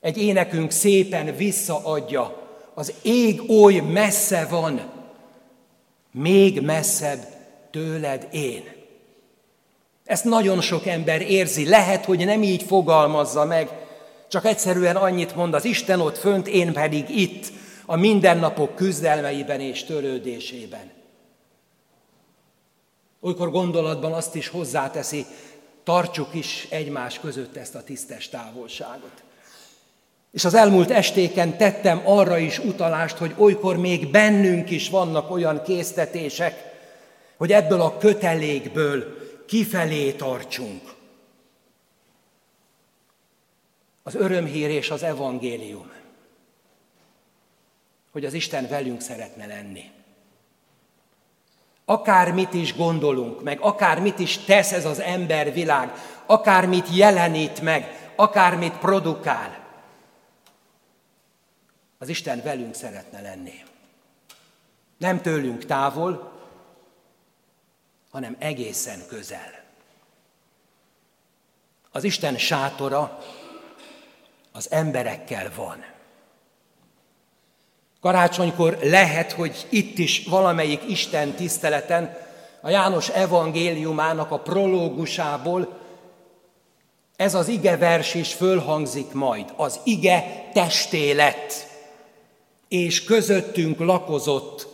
egy 0.00 0.18
énekünk 0.18 0.70
szépen 0.70 1.36
visszaadja. 1.36 2.46
Az 2.74 2.92
ég 3.02 3.50
oly 3.50 3.74
messze 3.74 4.46
van, 4.50 4.80
még 6.12 6.60
messzebb 6.60 7.26
tőled 7.70 8.28
én. 8.32 8.62
Ezt 10.04 10.24
nagyon 10.24 10.60
sok 10.60 10.86
ember 10.86 11.20
érzi. 11.20 11.68
Lehet, 11.68 12.04
hogy 12.04 12.24
nem 12.24 12.42
így 12.42 12.62
fogalmazza 12.62 13.44
meg, 13.44 13.86
csak 14.28 14.44
egyszerűen 14.44 14.96
annyit 14.96 15.34
mond 15.34 15.54
az 15.54 15.64
Isten 15.64 16.00
ott 16.00 16.18
fönt, 16.18 16.48
én 16.48 16.72
pedig 16.72 17.08
itt, 17.08 17.46
a 17.86 17.96
mindennapok 17.96 18.74
küzdelmeiben 18.74 19.60
és 19.60 19.84
törődésében. 19.84 20.90
Olykor 23.20 23.50
gondolatban 23.50 24.12
azt 24.12 24.34
is 24.34 24.48
hozzáteszi, 24.48 25.26
tartsuk 25.84 26.34
is 26.34 26.66
egymás 26.70 27.20
között 27.20 27.56
ezt 27.56 27.74
a 27.74 27.82
tisztes 27.82 28.28
távolságot. 28.28 29.22
És 30.30 30.44
az 30.44 30.54
elmúlt 30.54 30.90
estéken 30.90 31.56
tettem 31.56 32.02
arra 32.04 32.38
is 32.38 32.58
utalást, 32.58 33.16
hogy 33.16 33.34
olykor 33.36 33.76
még 33.76 34.10
bennünk 34.10 34.70
is 34.70 34.90
vannak 34.90 35.30
olyan 35.30 35.62
késztetések, 35.62 36.76
hogy 37.36 37.52
ebből 37.52 37.80
a 37.80 37.96
kötelékből 37.96 39.16
kifelé 39.46 40.12
tartsunk. 40.12 40.82
Az 44.02 44.14
örömhír 44.14 44.70
és 44.70 44.90
az 44.90 45.02
evangélium, 45.02 45.90
hogy 48.12 48.24
az 48.24 48.34
Isten 48.34 48.68
velünk 48.68 49.00
szeretne 49.00 49.46
lenni. 49.46 49.90
Akármit 51.84 52.54
is 52.54 52.76
gondolunk 52.76 53.42
meg, 53.42 53.60
akármit 53.60 54.18
is 54.18 54.38
tesz 54.38 54.72
ez 54.72 54.84
az 54.84 55.00
embervilág, 55.00 55.92
akármit 56.26 56.86
jelenít 56.96 57.60
meg, 57.60 58.12
akármit 58.16 58.78
produkál, 58.78 59.67
az 61.98 62.08
Isten 62.08 62.42
velünk 62.42 62.74
szeretne 62.74 63.20
lenni. 63.20 63.62
Nem 64.98 65.20
tőlünk 65.20 65.64
távol, 65.64 66.32
hanem 68.10 68.36
egészen 68.38 69.06
közel. 69.08 69.64
Az 71.90 72.04
Isten 72.04 72.36
sátora 72.36 73.18
az 74.52 74.70
emberekkel 74.70 75.52
van. 75.54 75.84
Karácsonykor 78.00 78.78
lehet, 78.82 79.32
hogy 79.32 79.66
itt 79.68 79.98
is 79.98 80.24
valamelyik 80.26 80.82
Isten 80.88 81.32
tiszteleten 81.32 82.16
a 82.60 82.68
János 82.68 83.08
evangéliumának 83.08 84.30
a 84.30 84.40
prológusából 84.40 85.78
ez 87.16 87.34
az 87.34 87.48
ige 87.48 87.76
vers 87.76 88.14
is 88.14 88.34
fölhangzik 88.34 89.12
majd. 89.12 89.52
Az 89.56 89.80
ige 89.84 90.48
testé 90.52 91.10
lett 91.10 91.67
és 92.68 93.04
közöttünk 93.04 93.78
lakozott, 93.78 94.68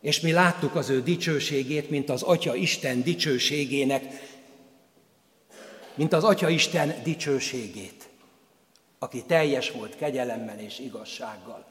és 0.00 0.20
mi 0.20 0.32
láttuk 0.32 0.74
az 0.74 0.88
ő 0.88 1.02
dicsőségét, 1.02 1.90
mint 1.90 2.10
az 2.10 2.22
Atya 2.22 2.54
Isten 2.54 3.02
dicsőségének, 3.02 4.04
mint 5.94 6.12
az 6.12 6.24
Atya 6.24 6.48
Isten 6.48 6.94
dicsőségét, 7.02 8.08
aki 8.98 9.22
teljes 9.22 9.70
volt 9.70 9.96
kegyelemmel 9.96 10.58
és 10.58 10.78
igazsággal. 10.78 11.66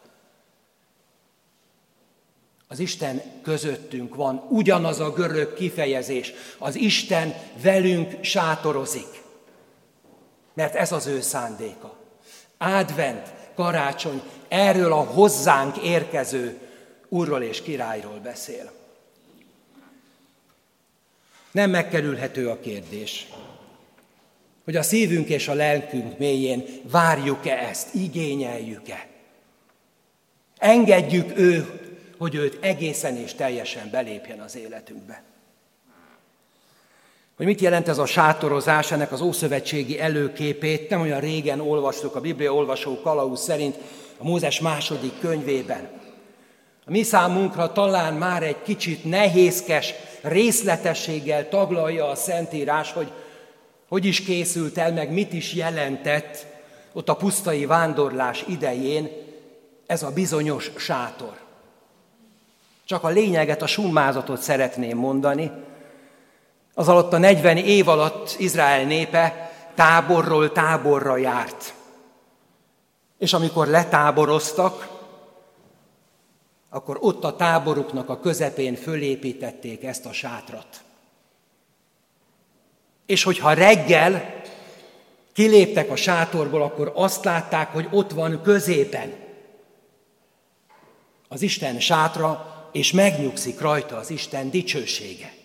Az 2.67 2.79
Isten 2.79 3.21
közöttünk 3.41 4.15
van, 4.15 4.45
ugyanaz 4.49 4.99
a 4.99 5.11
görög 5.11 5.53
kifejezés, 5.53 6.33
az 6.57 6.75
Isten 6.75 7.35
velünk 7.61 8.23
sátorozik, 8.23 9.23
mert 10.53 10.75
ez 10.75 10.91
az 10.91 11.05
ő 11.05 11.21
szándéka. 11.21 11.97
Advent, 12.57 13.36
karácsony 13.57 14.21
erről 14.47 14.91
a 14.91 15.03
hozzánk 15.03 15.77
érkező 15.77 16.59
úrról 17.09 17.41
és 17.41 17.61
királyról 17.61 18.19
beszél. 18.23 18.71
Nem 21.51 21.69
megkerülhető 21.69 22.49
a 22.49 22.59
kérdés, 22.59 23.27
hogy 24.63 24.75
a 24.75 24.83
szívünk 24.83 25.29
és 25.29 25.47
a 25.47 25.53
lelkünk 25.53 26.17
mélyén 26.17 26.65
várjuk-e 26.83 27.57
ezt, 27.57 27.93
igényeljük-e. 27.93 29.07
Engedjük 30.57 31.37
ő, 31.37 31.79
hogy 32.17 32.35
őt 32.35 32.57
egészen 32.61 33.15
és 33.15 33.33
teljesen 33.33 33.89
belépjen 33.89 34.39
az 34.39 34.55
életünkbe. 34.55 35.23
Hogy 37.37 37.45
mit 37.45 37.61
jelent 37.61 37.87
ez 37.87 37.97
a 37.97 38.05
sátorozás, 38.05 38.91
ennek 38.91 39.11
az 39.11 39.21
ószövetségi 39.21 39.99
előképét, 39.99 40.89
nem 40.89 41.01
olyan 41.01 41.19
régen 41.19 41.59
olvastuk 41.59 42.15
a 42.15 42.21
Biblia 42.21 42.53
olvasó 42.53 43.01
kalauz 43.01 43.41
szerint 43.41 43.75
a 44.17 44.23
Mózes 44.23 44.59
második 44.59 45.19
könyvében. 45.19 45.89
A 46.85 46.91
mi 46.91 47.03
számunkra 47.03 47.71
talán 47.71 48.13
már 48.13 48.43
egy 48.43 48.61
kicsit 48.61 49.03
nehézkes 49.03 49.93
részletességgel 50.21 51.49
taglalja 51.49 52.09
a 52.09 52.15
Szentírás, 52.15 52.91
hogy 52.91 53.11
hogy 53.87 54.05
is 54.05 54.21
készült 54.21 54.77
el, 54.77 54.93
meg 54.93 55.11
mit 55.11 55.33
is 55.33 55.53
jelentett 55.53 56.45
ott 56.93 57.09
a 57.09 57.15
pusztai 57.15 57.65
vándorlás 57.65 58.43
idején 58.47 59.09
ez 59.85 60.03
a 60.03 60.11
bizonyos 60.11 60.71
sátor. 60.77 61.37
Csak 62.85 63.03
a 63.03 63.09
lényeget, 63.09 63.61
a 63.61 63.67
summázatot 63.67 64.41
szeretném 64.41 64.97
mondani, 64.97 65.51
az 66.77 66.87
alatt 66.87 67.13
a 67.13 67.17
40 67.17 67.57
év 67.57 67.87
alatt 67.87 68.35
Izrael 68.37 68.83
népe 68.83 69.51
táborról 69.75 70.51
táborra 70.51 71.17
járt. 71.17 71.73
És 73.17 73.33
amikor 73.33 73.67
letáboroztak, 73.67 74.87
akkor 76.69 76.97
ott 77.01 77.23
a 77.23 77.35
táboruknak 77.35 78.09
a 78.09 78.19
közepén 78.19 78.75
fölépítették 78.75 79.83
ezt 79.83 80.05
a 80.05 80.11
sátrat. 80.11 80.67
És 83.05 83.23
hogyha 83.23 83.53
reggel 83.53 84.41
kiléptek 85.33 85.91
a 85.91 85.95
sátorból, 85.95 86.61
akkor 86.61 86.91
azt 86.95 87.23
látták, 87.23 87.73
hogy 87.73 87.87
ott 87.91 88.11
van 88.11 88.41
középen 88.43 89.13
az 91.27 91.41
Isten 91.41 91.79
sátra, 91.79 92.55
és 92.71 92.91
megnyugszik 92.91 93.59
rajta 93.59 93.97
az 93.97 94.09
Isten 94.09 94.49
dicsősége. 94.49 95.36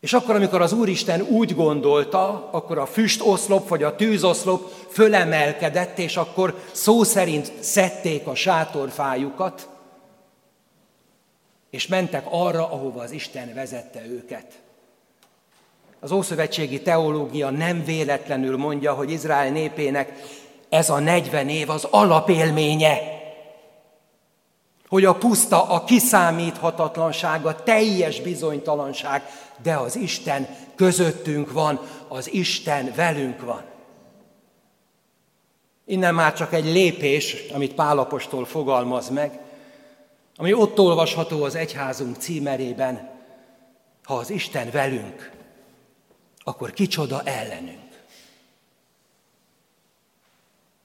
És 0.00 0.12
akkor, 0.12 0.34
amikor 0.34 0.60
az 0.60 0.72
Úristen 0.72 1.20
úgy 1.20 1.54
gondolta, 1.54 2.48
akkor 2.50 2.78
a 2.78 2.86
füstoszlop 2.86 3.68
vagy 3.68 3.82
a 3.82 3.96
tűzoszlop 3.96 4.72
fölemelkedett, 4.90 5.98
és 5.98 6.16
akkor 6.16 6.58
szó 6.72 7.02
szerint 7.02 7.52
szedték 7.60 8.26
a 8.26 8.34
sátorfájukat, 8.34 9.68
és 11.70 11.86
mentek 11.86 12.26
arra, 12.30 12.72
ahova 12.72 13.02
az 13.02 13.10
Isten 13.10 13.54
vezette 13.54 14.06
őket. 14.06 14.60
Az 16.00 16.12
Ószövetségi 16.12 16.82
teológia 16.82 17.50
nem 17.50 17.84
véletlenül 17.84 18.56
mondja, 18.56 18.92
hogy 18.92 19.10
Izrael 19.10 19.50
népének 19.50 20.12
ez 20.68 20.90
a 20.90 20.98
40 20.98 21.48
év 21.48 21.70
az 21.70 21.84
alapélménye 21.90 23.17
hogy 24.88 25.04
a 25.04 25.14
puszta, 25.14 25.68
a 25.68 25.84
kiszámíthatatlanság, 25.84 27.46
a 27.46 27.62
teljes 27.62 28.20
bizonytalanság, 28.20 29.22
de 29.62 29.74
az 29.74 29.96
Isten 29.96 30.48
közöttünk 30.74 31.52
van, 31.52 31.80
az 32.08 32.32
Isten 32.32 32.92
velünk 32.96 33.40
van. 33.40 33.62
Innen 35.84 36.14
már 36.14 36.34
csak 36.34 36.52
egy 36.52 36.64
lépés, 36.64 37.36
amit 37.54 37.74
Pálapostól 37.74 38.44
fogalmaz 38.44 39.08
meg, 39.08 39.38
ami 40.36 40.52
ott 40.52 40.78
olvasható 40.78 41.42
az 41.42 41.54
egyházunk 41.54 42.16
címerében, 42.16 43.10
ha 44.04 44.14
az 44.14 44.30
Isten 44.30 44.70
velünk, 44.70 45.30
akkor 46.38 46.70
kicsoda 46.70 47.22
ellenünk. 47.24 47.87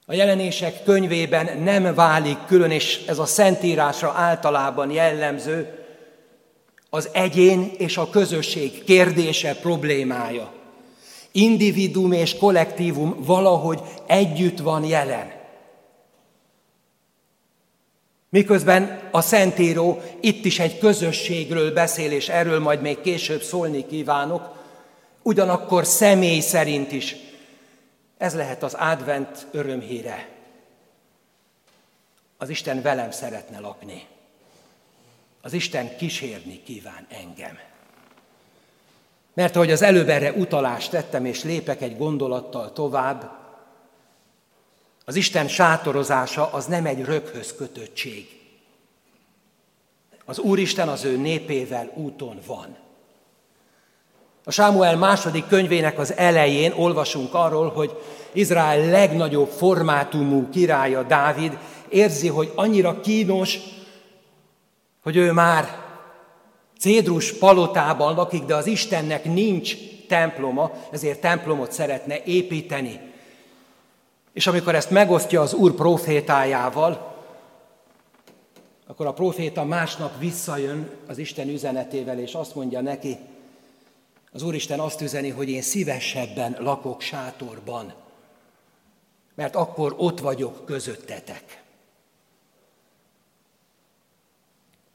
A 0.06 0.14
jelenések 0.14 0.82
könyvében 0.82 1.58
nem 1.58 1.94
válik 1.94 2.38
külön, 2.46 2.70
és 2.70 3.04
ez 3.06 3.18
a 3.18 3.26
szentírásra 3.26 4.12
általában 4.16 4.90
jellemző, 4.90 5.84
az 6.90 7.08
egyén 7.12 7.72
és 7.78 7.96
a 7.96 8.10
közösség 8.10 8.84
kérdése, 8.84 9.54
problémája. 9.54 10.52
Individuum 11.32 12.12
és 12.12 12.36
kollektívum 12.36 13.16
valahogy 13.18 13.80
együtt 14.06 14.58
van 14.58 14.84
jelen. 14.84 15.32
Miközben 18.28 19.00
a 19.10 19.20
Szentíró 19.20 20.00
itt 20.20 20.44
is 20.44 20.58
egy 20.58 20.78
közösségről 20.78 21.72
beszél, 21.72 22.12
és 22.12 22.28
erről 22.28 22.58
majd 22.58 22.80
még 22.80 23.00
később 23.00 23.42
szólni 23.42 23.86
kívánok, 23.86 24.50
ugyanakkor 25.22 25.84
személy 25.84 26.40
szerint 26.40 26.92
is. 26.92 27.16
Ez 28.18 28.34
lehet 28.34 28.62
az 28.62 28.74
advent 28.74 29.46
örömhíre. 29.50 30.28
Az 32.36 32.48
Isten 32.48 32.82
velem 32.82 33.10
szeretne 33.10 33.60
lakni. 33.60 34.06
Az 35.42 35.52
Isten 35.52 35.96
kísérni 35.96 36.62
kíván 36.62 37.06
engem. 37.08 37.58
Mert 39.34 39.56
ahogy 39.56 39.70
az 39.70 39.82
előbb 39.82 40.08
erre 40.08 40.32
utalást 40.32 40.90
tettem, 40.90 41.24
és 41.24 41.42
lépek 41.42 41.82
egy 41.82 41.96
gondolattal 41.96 42.72
tovább, 42.72 43.42
az 45.04 45.14
Isten 45.14 45.48
sátorozása 45.48 46.52
az 46.52 46.66
nem 46.66 46.86
egy 46.86 47.04
röghöz 47.04 47.54
kötöttség. 47.56 48.40
Az 50.24 50.38
Úristen 50.38 50.88
az 50.88 51.04
ő 51.04 51.16
népével 51.16 51.92
úton 51.94 52.40
van. 52.46 52.76
A 54.44 54.50
Sámuel 54.50 54.96
második 54.96 55.46
könyvének 55.46 55.98
az 55.98 56.16
elején 56.16 56.72
olvasunk 56.76 57.34
arról, 57.34 57.68
hogy 57.68 57.98
Izrael 58.32 58.90
legnagyobb 58.90 59.48
formátumú 59.48 60.48
királya 60.48 61.02
Dávid 61.02 61.58
érzi, 61.88 62.28
hogy 62.28 62.52
annyira 62.54 63.00
kínos, 63.00 63.58
hogy 65.02 65.16
ő 65.16 65.32
már 65.32 65.82
Cédrus 66.78 67.32
palotában 67.32 68.14
lakik, 68.14 68.44
de 68.44 68.54
az 68.54 68.66
Istennek 68.66 69.24
nincs 69.24 69.76
temploma, 70.08 70.70
ezért 70.90 71.20
templomot 71.20 71.72
szeretne 71.72 72.22
építeni. 72.24 73.00
És 74.32 74.46
amikor 74.46 74.74
ezt 74.74 74.90
megosztja 74.90 75.40
az 75.40 75.54
Úr 75.54 75.74
profétájával, 75.74 77.14
akkor 78.86 79.06
a 79.06 79.12
proféta 79.12 79.64
másnap 79.64 80.18
visszajön 80.18 80.90
az 81.06 81.18
Isten 81.18 81.48
üzenetével, 81.48 82.18
és 82.18 82.34
azt 82.34 82.54
mondja 82.54 82.80
neki, 82.80 83.18
az 84.34 84.42
Úristen 84.42 84.80
azt 84.80 85.00
üzeni, 85.00 85.30
hogy 85.30 85.48
én 85.48 85.62
szívesebben 85.62 86.56
lakok 86.58 87.00
sátorban, 87.00 87.94
mert 89.34 89.56
akkor 89.56 89.94
ott 89.96 90.20
vagyok 90.20 90.64
közöttetek. 90.64 91.62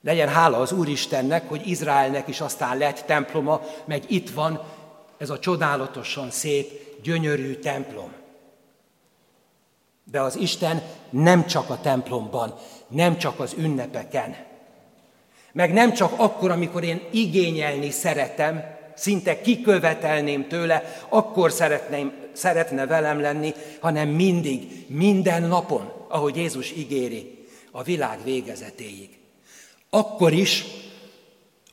Legyen 0.03 0.27
hála 0.27 0.57
az 0.57 0.71
Úristennek, 0.71 1.49
hogy 1.49 1.67
Izraelnek 1.67 2.27
is 2.27 2.41
aztán 2.41 2.77
lett 2.77 3.03
temploma, 3.05 3.61
meg 3.85 4.11
itt 4.11 4.29
van 4.29 4.63
ez 5.17 5.29
a 5.29 5.39
csodálatosan 5.39 6.31
szép, 6.31 7.01
gyönyörű 7.03 7.55
templom. 7.55 8.13
De 10.03 10.21
az 10.21 10.35
Isten 10.35 10.81
nem 11.09 11.45
csak 11.45 11.69
a 11.69 11.81
templomban, 11.81 12.55
nem 12.87 13.17
csak 13.17 13.39
az 13.39 13.53
ünnepeken, 13.57 14.35
meg 15.51 15.73
nem 15.73 15.93
csak 15.93 16.13
akkor, 16.17 16.51
amikor 16.51 16.83
én 16.83 17.01
igényelni 17.11 17.89
szeretem, 17.89 18.77
szinte 18.99 19.41
kikövetelném 19.41 20.47
tőle, 20.47 21.03
akkor 21.09 21.51
szeretném, 21.51 22.13
szeretne 22.33 22.85
velem 22.85 23.21
lenni, 23.21 23.53
hanem 23.79 24.09
mindig, 24.09 24.85
minden 24.87 25.43
napon, 25.43 25.91
ahogy 26.07 26.35
Jézus 26.35 26.71
ígéri, 26.71 27.45
a 27.71 27.83
világ 27.83 28.23
végezetéig. 28.23 29.09
Akkor 29.89 30.33
is, 30.33 30.65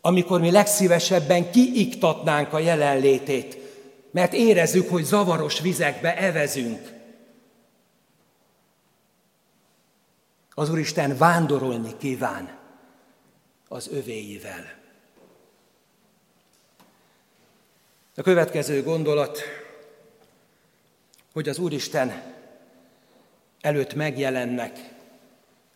amikor 0.01 0.41
mi 0.41 0.51
legszívesebben 0.51 1.51
kiiktatnánk 1.51 2.53
a 2.53 2.59
jelenlétét, 2.59 3.59
mert 4.11 4.33
érezzük, 4.33 4.89
hogy 4.89 5.05
zavaros 5.05 5.61
vizekbe 5.61 6.17
evezünk. 6.17 6.95
Az 10.55 10.71
Úristen 10.71 11.17
vándorolni 11.17 11.91
kíván 11.99 12.59
az 13.69 13.89
övéivel. 13.93 14.76
A 18.19 18.23
következő 18.23 18.83
gondolat, 18.83 19.41
hogy 21.33 21.49
az 21.49 21.59
Úristen 21.59 22.23
előtt 23.61 23.95
megjelennek, 23.95 24.79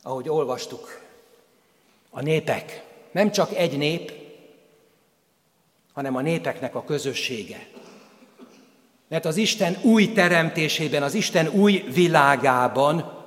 ahogy 0.03 0.29
olvastuk, 0.29 1.01
a 2.11 2.21
népek. 2.21 2.85
Nem 3.11 3.31
csak 3.31 3.55
egy 3.55 3.79
nép, 3.79 4.13
hanem 5.93 6.17
a 6.17 6.21
népeknek 6.21 6.75
a 6.75 6.85
közössége. 6.85 7.67
Mert 9.09 9.25
az 9.25 9.37
Isten 9.37 9.79
új 9.83 10.13
teremtésében, 10.13 11.03
az 11.03 11.15
Isten 11.15 11.49
új 11.49 11.85
világában 11.93 13.25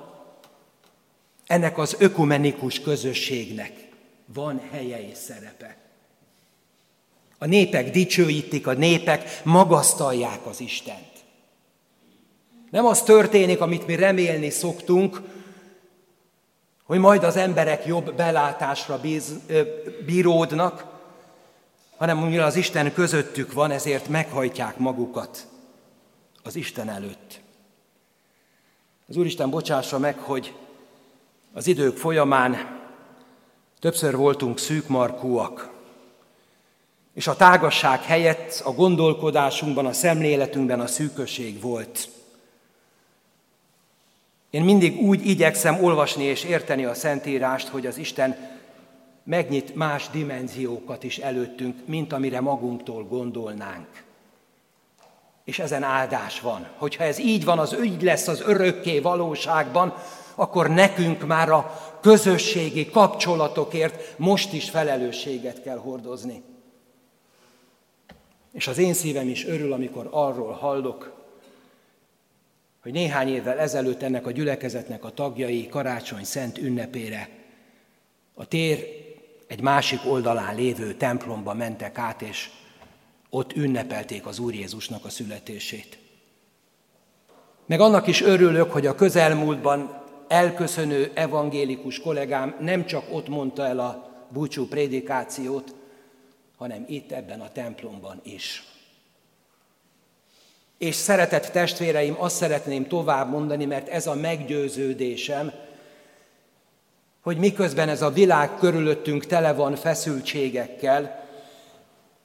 ennek 1.46 1.78
az 1.78 1.96
ökumenikus 1.98 2.80
közösségnek 2.80 3.88
van 4.26 4.60
helye 4.70 5.08
és 5.08 5.16
szerepe. 5.16 5.83
A 7.44 7.46
népek 7.46 7.90
dicsőítik, 7.90 8.66
a 8.66 8.72
népek 8.72 9.40
magasztalják 9.42 10.46
az 10.46 10.60
Istent. 10.60 11.24
Nem 12.70 12.86
az 12.86 13.02
történik, 13.02 13.60
amit 13.60 13.86
mi 13.86 13.94
remélni 13.94 14.50
szoktunk, 14.50 15.20
hogy 16.84 16.98
majd 16.98 17.24
az 17.24 17.36
emberek 17.36 17.86
jobb 17.86 18.14
belátásra 18.14 19.00
bíz, 19.00 19.34
bíródnak, 20.06 20.84
hanem 21.96 22.18
mivel 22.18 22.46
az 22.46 22.56
Isten 22.56 22.92
közöttük 22.92 23.52
van, 23.52 23.70
ezért 23.70 24.08
meghajtják 24.08 24.76
magukat 24.78 25.46
az 26.42 26.56
Isten 26.56 26.88
előtt. 26.88 27.40
Az 29.08 29.16
Úristen 29.16 29.50
bocsássa 29.50 29.98
meg, 29.98 30.18
hogy 30.18 30.54
az 31.52 31.66
idők 31.66 31.96
folyamán 31.96 32.80
többször 33.80 34.16
voltunk 34.16 34.58
szűkmarkúak, 34.58 35.73
és 37.14 37.26
a 37.26 37.36
tágasság 37.36 38.02
helyett 38.02 38.60
a 38.64 38.72
gondolkodásunkban, 38.72 39.86
a 39.86 39.92
szemléletünkben 39.92 40.80
a 40.80 40.86
szűkösség 40.86 41.60
volt. 41.60 42.08
Én 44.50 44.62
mindig 44.62 45.00
úgy 45.00 45.26
igyekszem 45.26 45.84
olvasni 45.84 46.24
és 46.24 46.44
érteni 46.44 46.84
a 46.84 46.94
Szentírást, 46.94 47.68
hogy 47.68 47.86
az 47.86 47.98
Isten 47.98 48.36
megnyit 49.24 49.74
más 49.74 50.08
dimenziókat 50.08 51.02
is 51.02 51.18
előttünk, 51.18 51.76
mint 51.86 52.12
amire 52.12 52.40
magunktól 52.40 53.04
gondolnánk. 53.04 53.86
És 55.44 55.58
ezen 55.58 55.82
áldás 55.82 56.40
van. 56.40 56.66
Hogyha 56.76 57.04
ez 57.04 57.18
így 57.18 57.44
van, 57.44 57.58
az 57.58 57.76
így 57.84 58.02
lesz 58.02 58.28
az 58.28 58.40
örökké 58.40 58.98
valóságban, 58.98 59.94
akkor 60.34 60.70
nekünk 60.70 61.26
már 61.26 61.50
a 61.50 61.80
közösségi 62.00 62.90
kapcsolatokért 62.90 64.18
most 64.18 64.52
is 64.52 64.70
felelősséget 64.70 65.62
kell 65.62 65.78
hordozni. 65.78 66.42
És 68.54 68.66
az 68.66 68.78
én 68.78 68.94
szívem 68.94 69.28
is 69.28 69.46
örül, 69.46 69.72
amikor 69.72 70.08
arról 70.10 70.52
hallok, 70.52 71.22
hogy 72.82 72.92
néhány 72.92 73.28
évvel 73.28 73.58
ezelőtt 73.58 74.02
ennek 74.02 74.26
a 74.26 74.30
gyülekezetnek 74.30 75.04
a 75.04 75.10
tagjai 75.10 75.68
karácsony 75.68 76.24
szent 76.24 76.58
ünnepére 76.58 77.28
a 78.34 78.44
tér 78.44 78.86
egy 79.46 79.60
másik 79.60 80.00
oldalán 80.06 80.54
lévő 80.54 80.94
templomba 80.94 81.54
mentek 81.54 81.98
át, 81.98 82.22
és 82.22 82.50
ott 83.30 83.56
ünnepelték 83.56 84.26
az 84.26 84.38
Úr 84.38 84.54
Jézusnak 84.54 85.04
a 85.04 85.08
születését. 85.08 85.98
Meg 87.66 87.80
annak 87.80 88.06
is 88.06 88.22
örülök, 88.22 88.72
hogy 88.72 88.86
a 88.86 88.94
közelmúltban 88.94 90.02
elköszönő 90.28 91.10
evangélikus 91.14 92.00
kollégám 92.00 92.56
nem 92.60 92.86
csak 92.86 93.04
ott 93.12 93.28
mondta 93.28 93.66
el 93.66 93.78
a 93.78 94.10
búcsú 94.28 94.66
prédikációt, 94.66 95.73
hanem 96.56 96.84
itt 96.88 97.12
ebben 97.12 97.40
a 97.40 97.52
templomban 97.52 98.20
is. 98.22 98.64
És 100.78 100.94
szeretett 100.94 101.46
testvéreim, 101.46 102.14
azt 102.18 102.36
szeretném 102.36 102.86
tovább 102.86 103.30
mondani, 103.30 103.64
mert 103.64 103.88
ez 103.88 104.06
a 104.06 104.14
meggyőződésem, 104.14 105.52
hogy 107.22 107.36
miközben 107.36 107.88
ez 107.88 108.02
a 108.02 108.10
világ 108.10 108.56
körülöttünk 108.58 109.26
tele 109.26 109.52
van 109.52 109.76
feszültségekkel, 109.76 111.22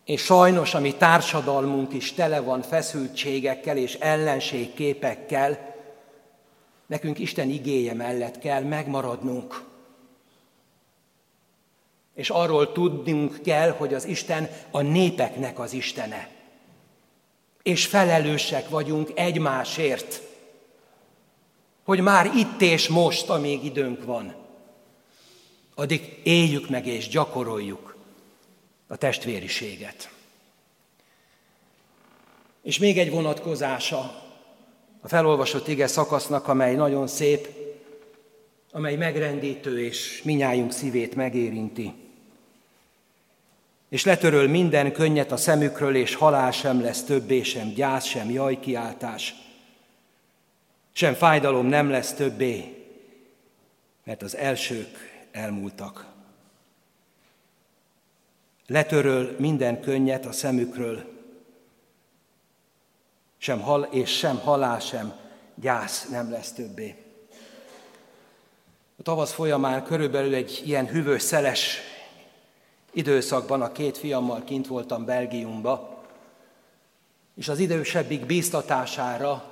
és 0.06 0.22
sajnos 0.22 0.74
a 0.74 0.80
mi 0.80 0.94
társadalmunk 0.94 1.94
is 1.94 2.14
tele 2.14 2.40
van 2.40 2.62
feszültségekkel 2.62 3.78
és 3.78 3.94
ellenségképekkel, 3.94 5.76
nekünk 6.86 7.20
Isten 7.20 7.50
igéje 7.50 7.94
mellett 7.94 8.40
kell 8.40 8.64
megmaradnunk. 8.64 9.64
És 12.20 12.30
arról 12.30 12.72
tudnunk 12.72 13.42
kell, 13.42 13.70
hogy 13.70 13.94
az 13.94 14.06
Isten 14.06 14.50
a 14.72 14.82
népeknek 14.82 15.60
az 15.60 15.74
Istene 15.74 16.30
és 17.64 17.86
felelősek 17.86 18.70
vagyunk 18.70 19.12
egymásért, 19.16 20.22
hogy 21.84 22.00
már 22.02 22.32
itt 22.36 22.62
és 22.62 22.88
most, 22.88 23.30
amíg 23.30 23.66
időnk 23.66 24.06
van, 24.06 24.36
addig 25.76 26.20
éljük 26.24 26.70
meg 26.70 26.88
és 26.88 27.08
gyakoroljuk 27.08 27.96
a 28.88 28.96
testvériséget. 28.96 30.10
És 32.62 32.78
még 32.78 32.98
egy 32.98 33.12
vonatkozása 33.12 34.24
a 35.02 35.08
felolvasott 35.08 35.68
ige 35.68 35.88
szakasznak, 35.88 36.48
amely 36.48 36.76
nagyon 36.76 37.08
szép, 37.08 37.48
amely 38.72 38.96
megrendítő 38.96 39.86
és 39.86 40.22
minnyájunk 40.24 40.72
szívét 40.72 41.16
megérinti. 41.16 41.94
És 43.90 44.06
letöröl 44.06 44.48
minden 44.48 44.92
könnyet 44.92 45.32
a 45.32 45.38
szemükről, 45.38 45.96
és 45.96 46.16
halál 46.16 46.52
sem 46.52 46.82
lesz 46.82 47.04
többé, 47.04 47.44
sem 47.44 47.70
gyász, 47.70 48.06
sem 48.06 48.30
jajkiáltás, 48.30 49.36
sem 50.92 51.14
fájdalom 51.14 51.66
nem 51.66 51.90
lesz 51.90 52.14
többé, 52.14 52.86
mert 54.04 54.22
az 54.22 54.36
elsők 54.36 55.24
elmúltak. 55.32 56.06
Letöröl 58.68 59.36
minden 59.38 59.82
könnyet 59.82 60.26
a 60.26 60.32
szemükről, 60.32 61.04
sem 63.38 63.62
hal, 63.62 63.84
és 63.92 64.18
sem 64.18 64.38
halál, 64.38 64.80
sem 64.80 65.14
gyász 65.56 66.08
nem 66.10 66.32
lesz 66.32 66.52
többé. 66.52 66.96
A 68.98 69.02
tavasz 69.02 69.32
folyamán 69.32 69.84
körülbelül 69.84 70.34
egy 70.34 70.62
ilyen 70.66 70.88
hűvös, 70.88 71.22
szeles 71.22 71.78
időszakban 72.92 73.62
a 73.62 73.72
két 73.72 73.98
fiammal 73.98 74.44
kint 74.44 74.68
voltam 74.68 75.06
Belgiumba, 75.06 76.04
és 77.36 77.48
az 77.48 77.60
idősebbik 77.60 78.26
bíztatására 78.26 79.44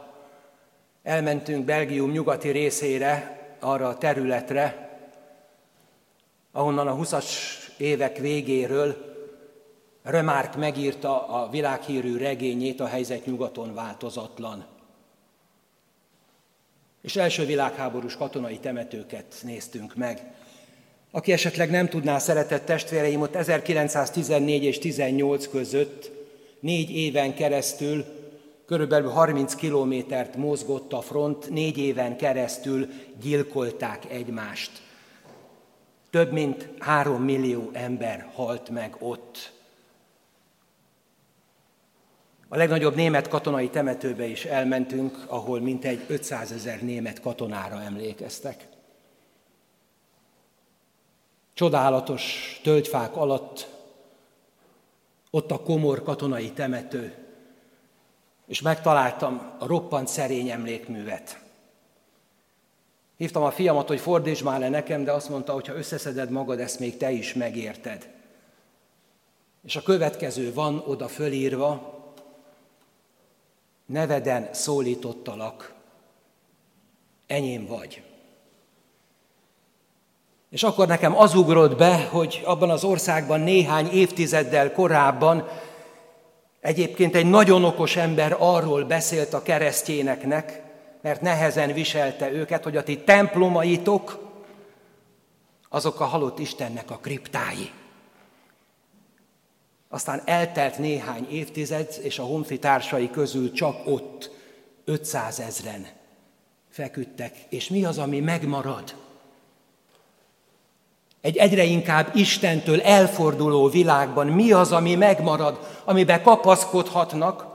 elmentünk 1.04 1.66
Belgium 1.66 2.12
nyugati 2.12 2.50
részére, 2.50 3.38
arra 3.60 3.88
a 3.88 3.98
területre, 3.98 4.90
ahonnan 6.52 6.88
a 6.88 6.96
20-as 6.96 7.26
évek 7.78 8.18
végéről 8.18 9.16
Remark 10.04 10.56
megírta 10.56 11.28
a 11.28 11.50
világhírű 11.50 12.18
regényét, 12.18 12.80
a 12.80 12.88
helyzet 12.88 13.26
nyugaton 13.26 13.74
változatlan. 13.74 14.66
És 17.02 17.16
első 17.16 17.46
világháborús 17.46 18.16
katonai 18.16 18.60
temetőket 18.60 19.36
néztünk 19.44 19.96
meg. 19.96 20.34
Aki 21.12 21.32
esetleg 21.32 21.70
nem 21.70 21.90
tudná, 21.90 22.20
szeretett 22.20 22.66
testvéreim, 22.66 23.22
ott 23.22 23.36
1914 23.36 24.64
és 24.64 24.80
18 24.80 25.48
között 25.48 26.12
négy 26.60 26.96
éven 26.96 27.34
keresztül 27.34 28.06
körülbelül 28.66 29.10
30 29.10 29.56
kilométert 29.56 30.36
mozgott 30.36 30.94
a 30.94 31.02
front, 31.02 31.50
négy 31.50 31.78
éven 31.78 32.18
keresztül 32.18 32.88
gyilkolták 33.22 34.12
egymást. 34.12 34.72
Több 36.10 36.32
mint 36.32 36.70
három 36.80 37.24
millió 37.24 37.70
ember 37.74 38.30
halt 38.34 38.70
meg 38.70 38.96
ott. 39.00 39.52
A 42.48 42.58
legnagyobb 42.58 42.96
német 42.96 43.28
katonai 43.28 43.70
temetőbe 43.70 44.26
is 44.26 44.46
elmentünk, 44.46 45.24
ahol 45.28 45.60
mintegy 45.60 46.04
500 46.08 46.52
ezer 46.52 46.82
német 46.82 47.22
katonára 47.22 47.82
emlékeztek. 47.82 48.68
Csodálatos 51.58 52.60
tölgyfák 52.64 53.16
alatt 53.16 53.68
ott 55.30 55.52
a 55.52 55.60
komor 55.60 56.04
katonai 56.04 56.52
temető, 56.52 57.16
és 58.48 58.62
megtaláltam 58.62 59.56
a 59.60 59.66
roppant 59.66 60.08
szerény 60.08 60.50
emlékművet. 60.50 61.40
Hívtam 63.16 63.44
a 63.44 63.52
fiamat, 63.52 63.88
hogy 63.88 64.00
fordítsd 64.00 64.44
már 64.44 64.60
le 64.60 64.70
nekem, 64.70 65.04
de 65.04 65.12
azt 65.12 65.30
mondta, 65.30 65.54
hogy 65.54 65.68
ha 65.68 65.74
összeszeded 65.74 66.30
magad, 66.30 66.60
ezt 66.60 66.80
még 66.80 66.98
te 66.98 67.12
is 67.12 67.34
megérted. 67.34 68.10
És 69.64 69.76
a 69.76 69.82
következő 69.82 70.54
van 70.54 70.84
oda 70.86 71.08
fölírva, 71.08 72.00
neveden 73.86 74.54
szólítottalak, 74.54 75.74
enyém 77.28 77.66
vagy. 77.66 78.07
És 80.50 80.64
akkor 80.64 80.88
nekem 80.88 81.18
az 81.18 81.36
ugrott 81.36 81.78
be, 81.78 82.08
hogy 82.12 82.42
abban 82.46 82.70
az 82.70 82.84
országban 82.84 83.40
néhány 83.40 83.88
évtizeddel 83.88 84.72
korábban 84.72 85.48
egyébként 86.60 87.16
egy 87.16 87.30
nagyon 87.30 87.64
okos 87.64 87.96
ember 87.96 88.36
arról 88.40 88.84
beszélt 88.84 89.34
a 89.34 89.42
keresztjéneknek, 89.42 90.62
mert 91.02 91.22
nehezen 91.22 91.74
viselte 91.74 92.32
őket, 92.32 92.64
hogy 92.64 92.78
a 92.78 92.84
ti 92.84 92.98
templomaitok, 92.98 94.26
azok 95.70 96.00
a 96.00 96.06
halott 96.06 96.40
Istennek 96.40 96.92
a 96.92 96.98
kriptái. 96.98 97.72
Aztán 99.90 100.22
eltelt 100.26 100.78
néhány 100.78 101.28
évtized, 101.30 102.00
és 102.02 102.20
a 102.20 102.24
honfi 102.24 102.60
társai 102.60 103.10
közül 103.10 103.52
csak 103.52 103.76
ott 103.86 104.32
500 104.86 105.40
ezren 105.40 105.88
feküdtek. 106.70 107.36
És 107.50 107.70
mi 107.70 107.86
az, 107.86 107.98
ami 107.98 108.20
megmarad? 108.20 108.96
Egy 111.22 111.38
egyre 111.38 111.64
inkább 111.64 112.16
Istentől 112.16 112.82
elforduló 112.82 113.70
világban 113.70 114.28
mi 114.28 114.52
az, 114.52 114.72
ami 114.72 114.96
megmarad, 114.96 115.82
amiben 115.86 116.22
kapaszkodhatnak 116.22 117.46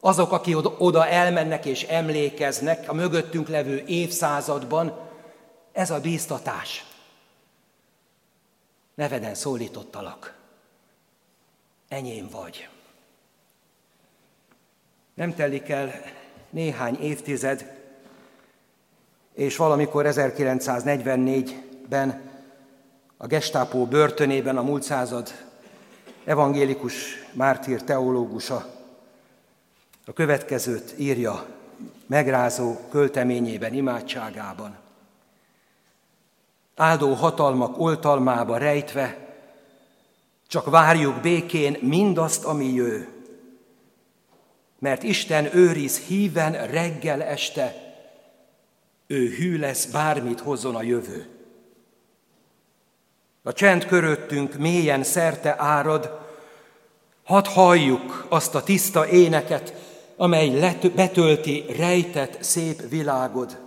azok, 0.00 0.32
akik 0.32 0.56
oda 0.80 1.06
elmennek 1.06 1.66
és 1.66 1.82
emlékeznek 1.82 2.88
a 2.88 2.94
mögöttünk 2.94 3.48
levő 3.48 3.82
évszázadban, 3.86 4.98
ez 5.72 5.90
a 5.90 6.00
bíztatás. 6.00 6.84
Neveden 8.94 9.34
szólítottalak 9.34 10.34
enyém 11.88 12.28
vagy. 12.32 12.68
Nem 15.14 15.34
telik 15.34 15.68
el 15.68 15.92
néhány 16.50 17.00
évtized, 17.00 17.82
és 19.34 19.56
valamikor 19.56 20.06
1944-ben 21.84 22.32
a 23.16 23.26
Gestápó 23.26 23.86
börtönében 23.86 24.56
a 24.56 24.62
múlt 24.62 24.82
század 24.82 25.32
evangélikus 26.24 26.94
mártír 27.32 27.82
teológusa 27.82 28.66
a 30.06 30.12
következőt 30.12 30.94
írja 30.98 31.46
megrázó 32.06 32.76
költeményében, 32.90 33.74
imádságában. 33.74 34.76
Áldó 36.76 37.12
hatalmak 37.12 37.78
oltalmába 37.78 38.56
rejtve, 38.56 39.18
csak 40.46 40.70
várjuk 40.70 41.20
békén 41.20 41.78
mindazt, 41.80 42.44
ami 42.44 42.72
jő. 42.72 43.08
Mert 44.78 45.02
Isten 45.02 45.56
őriz 45.56 45.98
híven 45.98 46.66
reggel 46.66 47.22
este, 47.22 47.74
ő 49.06 49.28
hű 49.28 49.58
lesz, 49.58 49.86
bármit 49.86 50.40
hozzon 50.40 50.74
a 50.74 50.82
jövő. 50.82 51.33
A 53.46 53.52
csend 53.52 53.86
köröttünk 53.86 54.54
mélyen 54.54 55.02
szerte 55.02 55.54
árad, 55.58 56.18
hadd 57.24 57.46
halljuk 57.46 58.26
azt 58.28 58.54
a 58.54 58.62
tiszta 58.62 59.08
éneket, 59.08 59.74
amely 60.16 60.74
betölti 60.94 61.64
rejtett 61.76 62.42
szép 62.42 62.88
világod, 62.88 63.58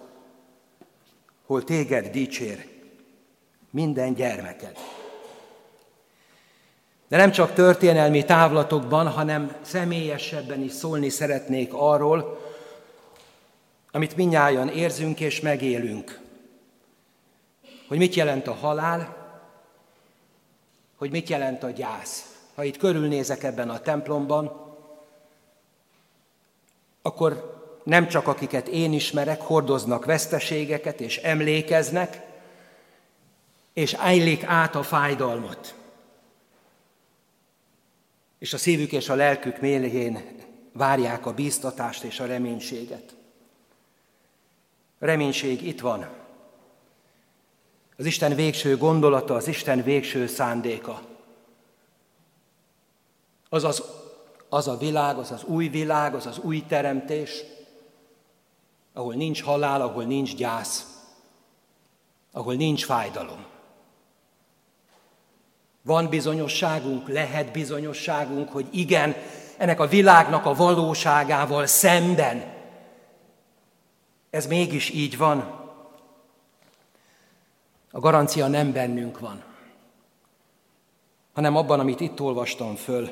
hol 1.46 1.64
téged 1.64 2.08
dicsér 2.08 2.66
minden 3.72 4.14
gyermeked. 4.14 4.78
De 7.08 7.18
nem 7.18 7.32
csak 7.32 7.54
történelmi 7.54 8.26
távlatokban, 8.26 9.08
hanem 9.08 9.56
személyesebben 9.62 10.62
is 10.62 10.72
szólni 10.72 11.10
szeretnék 11.10 11.74
arról, 11.74 12.40
amit 13.92 14.16
minnyáján 14.16 14.70
érzünk 14.70 15.20
és 15.20 15.42
megélünk. 15.42 16.20
Hogy 17.88 17.98
mit 17.98 18.16
jelent 18.16 18.48
a 18.48 18.54
halál, 18.54 19.17
hogy 20.98 21.12
mit 21.12 21.30
jelent 21.30 21.64
a 21.64 21.70
gyász. 21.70 22.36
Ha 22.56 22.64
itt 22.64 22.78
körülnézek 22.78 23.44
ebben 23.44 23.70
a 23.70 23.80
templomban, 23.80 24.66
akkor 27.02 27.56
nem 27.84 28.08
csak 28.08 28.28
akiket 28.28 28.68
én 28.68 28.94
ismerek, 28.94 29.42
hordoznak 29.42 30.06
veszteségeket 30.06 31.02
és 31.02 31.18
emlékeznek, 31.18 32.26
és 33.74 33.94
ájlik 33.94 34.44
át 34.44 34.76
a 34.76 34.84
fájdalmat 34.84 35.76
és 38.38 38.54
a 38.54 38.58
szívük 38.58 38.92
és 38.92 39.10
a 39.10 39.16
lelkük 39.16 39.62
mélyén 39.62 40.20
várják 40.72 41.26
a 41.26 41.34
bíztatást 41.34 42.04
és 42.04 42.20
a 42.20 42.26
reménységet. 42.26 43.16
Reménység 45.00 45.62
itt 45.62 45.80
van. 45.80 46.08
Az 47.98 48.06
Isten 48.06 48.36
végső 48.36 48.78
gondolata, 48.78 49.36
az 49.36 49.48
Isten 49.48 49.84
végső 49.84 50.28
szándéka. 50.28 51.02
Az, 53.50 53.64
az, 53.64 53.84
az 54.50 54.68
a 54.68 54.78
világ, 54.78 55.18
az 55.18 55.32
az 55.32 55.44
új 55.44 55.68
világ, 55.68 56.16
az 56.16 56.26
az 56.26 56.38
új 56.38 56.64
teremtés, 56.68 57.44
ahol 58.94 59.14
nincs 59.14 59.44
halál, 59.44 59.82
ahol 59.82 60.04
nincs 60.04 60.36
gyász, 60.36 60.86
ahol 62.32 62.54
nincs 62.54 62.86
fájdalom. 62.86 63.46
Van 65.82 66.10
bizonyosságunk, 66.10 67.08
lehet 67.08 67.52
bizonyosságunk, 67.52 68.50
hogy 68.50 68.68
igen, 68.72 69.16
ennek 69.58 69.80
a 69.80 69.88
világnak 69.88 70.46
a 70.46 70.54
valóságával 70.54 71.66
szemben 71.66 72.56
ez 74.30 74.48
mégis 74.48 74.90
így 74.90 75.18
van. 75.18 75.67
A 77.98 78.00
garancia 78.00 78.48
nem 78.48 78.72
bennünk 78.72 79.20
van, 79.20 79.44
hanem 81.34 81.56
abban, 81.56 81.80
amit 81.80 82.00
itt 82.00 82.22
olvastam 82.22 82.76
föl. 82.76 83.10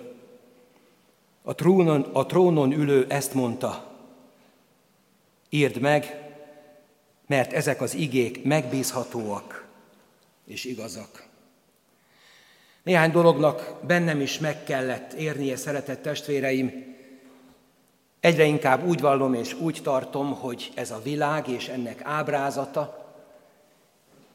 A 1.41 1.55
trónon, 1.55 2.01
a 2.01 2.25
trónon 2.25 2.71
ülő 2.71 3.05
ezt 3.09 3.33
mondta, 3.33 3.91
írd 5.49 5.79
meg, 5.79 6.29
mert 7.27 7.53
ezek 7.53 7.81
az 7.81 7.93
igék 7.93 8.43
megbízhatóak 8.43 9.67
és 10.47 10.65
igazak. 10.65 11.27
Néhány 12.83 13.11
dolognak 13.11 13.75
bennem 13.88 14.21
is 14.21 14.39
meg 14.39 14.63
kellett 14.63 15.13
érnie, 15.13 15.55
szeretett 15.55 16.01
testvéreim. 16.01 16.95
Egyre 18.19 18.43
inkább 18.43 18.88
úgy 18.88 18.99
vallom 18.99 19.33
és 19.33 19.53
úgy 19.53 19.79
tartom, 19.83 20.33
hogy 20.33 20.71
ez 20.75 20.91
a 20.91 21.01
világ 21.03 21.47
és 21.47 21.67
ennek 21.67 22.01
ábrázata, 22.03 23.05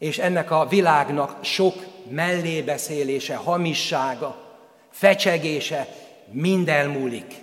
és 0.01 0.19
ennek 0.19 0.51
a 0.51 0.67
világnak 0.67 1.45
sok 1.45 1.75
mellébeszélése, 2.09 3.37
hamissága, 3.37 4.59
fecsegése 4.91 5.89
mind 6.31 6.69
elmúlik. 6.69 7.43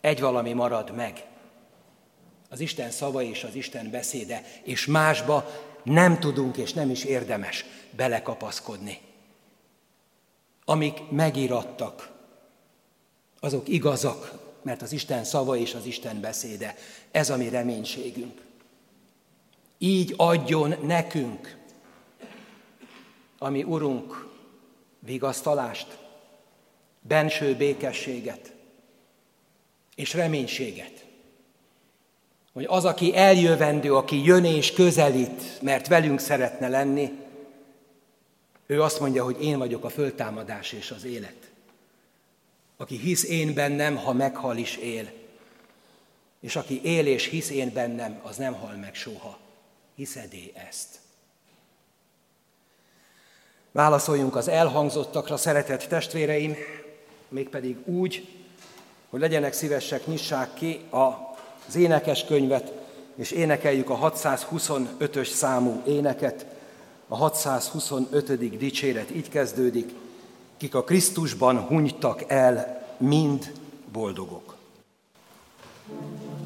Egy 0.00 0.20
valami 0.20 0.52
marad 0.52 0.94
meg. 0.94 1.24
Az 2.48 2.60
Isten 2.60 2.90
szava 2.90 3.22
és 3.22 3.44
az 3.44 3.54
Isten 3.54 3.90
beszéde, 3.90 4.44
és 4.62 4.86
másba 4.86 5.50
nem 5.82 6.18
tudunk 6.18 6.56
és 6.56 6.72
nem 6.72 6.90
is 6.90 7.04
érdemes 7.04 7.64
belekapaszkodni. 7.90 9.00
Amik 10.64 10.98
megírattak, 11.10 12.10
azok 13.40 13.68
igazak, 13.68 14.32
mert 14.62 14.82
az 14.82 14.92
Isten 14.92 15.24
szava 15.24 15.56
és 15.56 15.74
az 15.74 15.86
Isten 15.86 16.20
beszéde, 16.20 16.76
ez 17.10 17.30
a 17.30 17.36
mi 17.36 17.48
reménységünk. 17.48 18.46
Így 19.78 20.14
adjon 20.16 20.74
nekünk, 20.82 21.56
ami 23.38 23.62
Urunk, 23.62 24.28
vigasztalást, 24.98 25.98
benső 27.00 27.56
békességet 27.56 28.52
és 29.94 30.14
reménységet. 30.14 31.06
Hogy 32.52 32.64
az, 32.68 32.84
aki 32.84 33.16
eljövendő, 33.16 33.94
aki 33.94 34.24
jön 34.24 34.44
és 34.44 34.72
közelít, 34.72 35.62
mert 35.62 35.86
velünk 35.86 36.20
szeretne 36.20 36.68
lenni, 36.68 37.10
ő 38.66 38.82
azt 38.82 39.00
mondja, 39.00 39.24
hogy 39.24 39.42
én 39.42 39.58
vagyok 39.58 39.84
a 39.84 39.88
föltámadás 39.88 40.72
és 40.72 40.90
az 40.90 41.04
élet. 41.04 41.50
Aki 42.76 42.96
hisz 42.96 43.24
én 43.24 43.54
bennem, 43.54 43.96
ha 43.96 44.12
meghal 44.12 44.56
is 44.56 44.76
él. 44.76 45.10
És 46.40 46.56
aki 46.56 46.80
él 46.82 47.06
és 47.06 47.26
hisz 47.26 47.50
én 47.50 47.72
bennem, 47.72 48.20
az 48.22 48.36
nem 48.36 48.54
hal 48.54 48.76
meg 48.76 48.94
soha. 48.94 49.38
Hiszedé 49.98 50.52
ezt? 50.68 50.98
Válaszoljunk 53.72 54.36
az 54.36 54.48
elhangzottakra, 54.48 55.36
szeretett 55.36 55.82
testvéreim, 55.82 56.56
mégpedig 57.28 57.76
úgy, 57.84 58.28
hogy 59.10 59.20
legyenek 59.20 59.52
szívesek, 59.52 60.06
nyissák 60.06 60.54
ki 60.54 60.80
az 60.90 61.76
énekes 61.76 62.24
könyvet, 62.24 62.72
és 63.16 63.30
énekeljük 63.30 63.90
a 63.90 64.12
625-ös 64.12 65.28
számú 65.28 65.82
éneket. 65.86 66.46
A 67.08 67.16
625. 67.16 68.56
dicséret 68.58 69.10
így 69.10 69.28
kezdődik, 69.28 69.94
kik 70.56 70.74
a 70.74 70.84
Krisztusban 70.84 71.60
hunytak 71.60 72.24
el, 72.26 72.86
mind 72.98 73.52
boldogok. 73.92 74.56
thank 75.88 76.22
you 76.22 76.37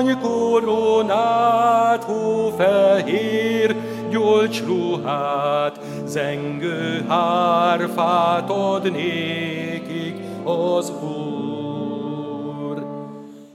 arany 0.00 0.18
koronát, 0.20 2.04
hófehér 2.04 3.76
gyolcs 4.10 4.62
ruhát, 4.66 5.80
zengő 6.04 7.04
hárfát 7.08 8.50
ad 8.50 8.92
nékik 8.92 10.16
az 10.44 10.92
Úr. 11.02 11.18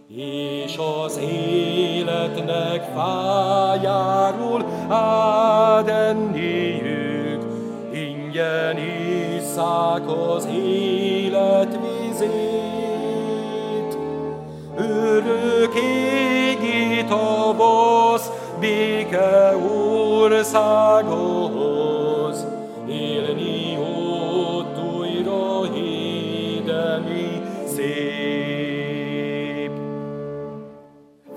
És 0.07 0.77
az 1.03 1.19
életnek 1.31 2.83
fájáról 2.95 4.65
ádenniük, 4.89 6.23
ingyen 7.93 8.77
isszák 8.77 10.09
az 10.09 10.47
élet 10.53 11.79
vizét. 11.81 12.65
Örök 14.77 15.73
égi 15.75 16.34
tavasz, 17.09 18.31
béke 18.59 19.55
országhoz, 20.65 22.47
élni 22.89 23.77
ott 23.79 24.77
újra 24.97 25.63
hídeni 25.73 27.41
szép. 27.65 29.71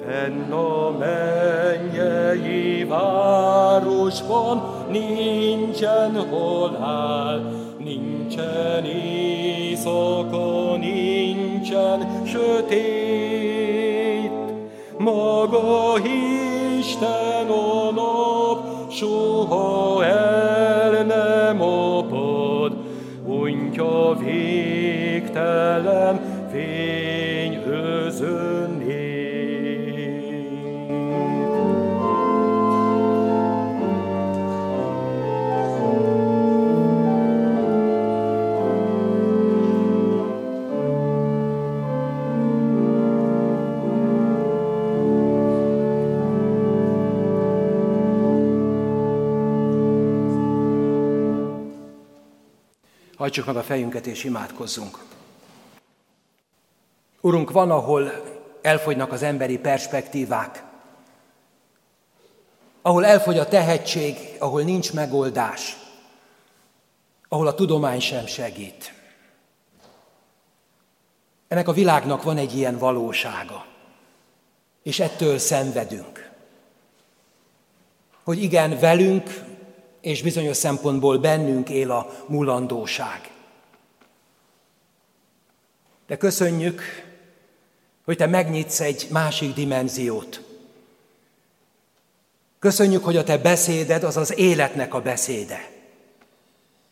Fenn 0.07 0.53
a 0.53 0.91
mennyei 0.99 2.85
városban 2.85 4.62
nincsen 4.91 6.27
halál, 6.31 7.41
nincsen 7.79 8.85
éjszaka, 8.85 10.77
nincsen 10.77 12.25
sötét. 12.25 13.08
Maga 15.01 16.03
Isten 16.05 17.51
a 17.51 17.92
nap 17.99 18.90
soha 18.90 20.05
el 20.11 20.47
Hajtsuk 53.19 53.47
meg 53.47 53.57
a 53.57 53.62
fejünket 53.62 54.07
és 54.07 54.25
imádkozzunk. 54.25 54.99
Urunk, 57.21 57.51
van, 57.51 57.71
ahol 57.71 58.11
elfogynak 58.62 59.12
az 59.12 59.23
emberi 59.23 59.59
perspektívák, 59.59 60.64
ahol 62.83 63.07
elfogy 63.07 63.39
a 63.39 63.49
tehetség, 63.49 64.16
ahol 64.39 64.62
nincs 64.62 64.93
megoldás, 64.93 65.77
ahol 67.29 67.47
a 67.47 67.55
tudomány 67.55 68.01
sem 68.01 68.27
segít. 68.27 68.93
Ennek 71.49 71.69
a 71.69 71.73
világnak 71.73 72.23
van 72.23 72.37
egy 72.37 72.55
ilyen 72.55 72.79
valósága, 72.79 73.66
és 74.83 75.01
ettől 75.01 75.39
szenvedünk. 75.39 76.31
Hogy 78.25 78.43
igen, 78.43 78.79
velünk 78.79 79.45
és 80.01 80.22
bizonyos 80.22 80.57
szempontból 80.57 81.18
bennünk 81.18 81.68
él 81.68 81.90
a 81.90 82.24
mulandóság. 82.26 83.30
De 86.07 86.16
köszönjük, 86.16 86.82
hogy 88.05 88.16
Te 88.16 88.26
megnyitsz 88.26 88.80
egy 88.80 89.07
másik 89.11 89.55
dimenziót. 89.55 90.42
Köszönjük, 92.59 93.05
hogy 93.05 93.16
a 93.16 93.24
Te 93.24 93.38
beszéded 93.38 94.03
az 94.03 94.16
az 94.16 94.38
életnek 94.38 94.94
a 94.94 95.01
beszéde. 95.01 95.70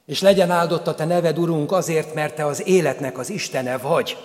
És 0.07 0.21
legyen 0.21 0.51
áldott 0.51 0.87
a 0.87 0.95
Te 0.95 1.05
neved, 1.05 1.39
Urunk, 1.39 1.73
azért, 1.73 2.15
mert 2.15 2.35
Te 2.35 2.47
az 2.47 2.67
életnek 2.67 3.19
az 3.19 3.31
Istene 3.31 3.79
vagy. 3.79 4.17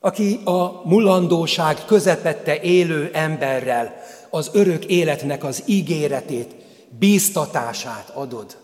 Aki 0.00 0.40
a 0.44 0.88
mulandóság 0.88 1.84
közepette 1.84 2.60
élő 2.60 3.10
emberrel 3.12 4.02
az 4.30 4.50
örök 4.52 4.84
életnek 4.84 5.44
az 5.44 5.62
ígéretét, 5.66 6.54
bíztatását 6.98 8.10
adod. 8.14 8.56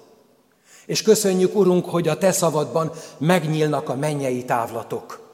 És 0.87 1.03
köszönjük, 1.03 1.55
Urunk, 1.55 1.85
hogy 1.85 2.09
a 2.09 2.19
Te 2.19 2.33
szavadban 2.33 2.93
megnyílnak 3.19 3.89
a 3.89 3.97
mennyei 3.97 4.45
távlatok. 4.45 5.31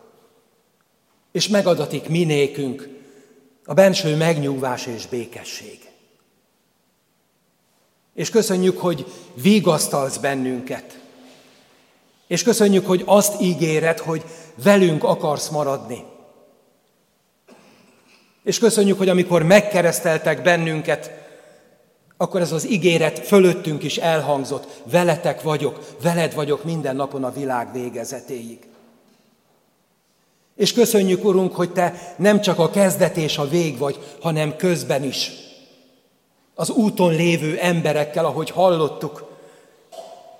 És 1.33 1.49
megadatik 1.49 2.09
minékünk 2.09 2.89
a 3.65 3.75
benső 3.75 4.17
megnyugvás 4.17 4.87
és 4.87 5.07
békesség. 5.07 5.79
És 8.15 8.31
köszönjük, 8.31 8.79
hogy 8.79 9.07
vigasztalsz 9.35 10.17
bennünket. 10.17 11.01
És 12.27 12.43
köszönjük, 12.43 12.87
hogy 12.87 13.03
azt 13.07 13.41
ígéred, 13.41 13.99
hogy 13.99 14.25
velünk 14.63 15.05
akarsz 15.05 15.49
maradni. 15.49 16.05
És 18.49 18.59
köszönjük, 18.59 18.99
hogy 18.99 19.09
amikor 19.09 19.43
megkereszteltek 19.43 20.43
bennünket, 20.43 21.11
akkor 22.17 22.41
ez 22.41 22.53
az 22.53 22.71
ígéret 22.71 23.19
fölöttünk 23.19 23.83
is 23.83 23.97
elhangzott. 23.97 24.83
Veletek 24.91 25.43
vagyok, 25.43 25.97
veled 26.03 26.35
vagyok 26.35 26.65
minden 26.65 26.97
napon 26.97 27.25
a 27.25 27.33
világ 27.33 27.73
végezetéig. 27.73 28.59
És 30.57 30.73
köszönjük, 30.73 31.25
Urunk, 31.25 31.55
hogy 31.55 31.73
Te 31.73 32.15
nem 32.17 32.41
csak 32.41 32.59
a 32.59 32.71
kezdet 32.71 33.17
és 33.17 33.39
a 33.39 33.49
vég 33.49 33.79
vagy, 33.79 33.99
hanem 34.21 34.57
közben 34.57 35.03
is. 35.03 35.31
Az 36.55 36.71
úton 36.71 37.15
lévő 37.15 37.59
emberekkel, 37.59 38.25
ahogy 38.25 38.51
hallottuk, 38.51 39.37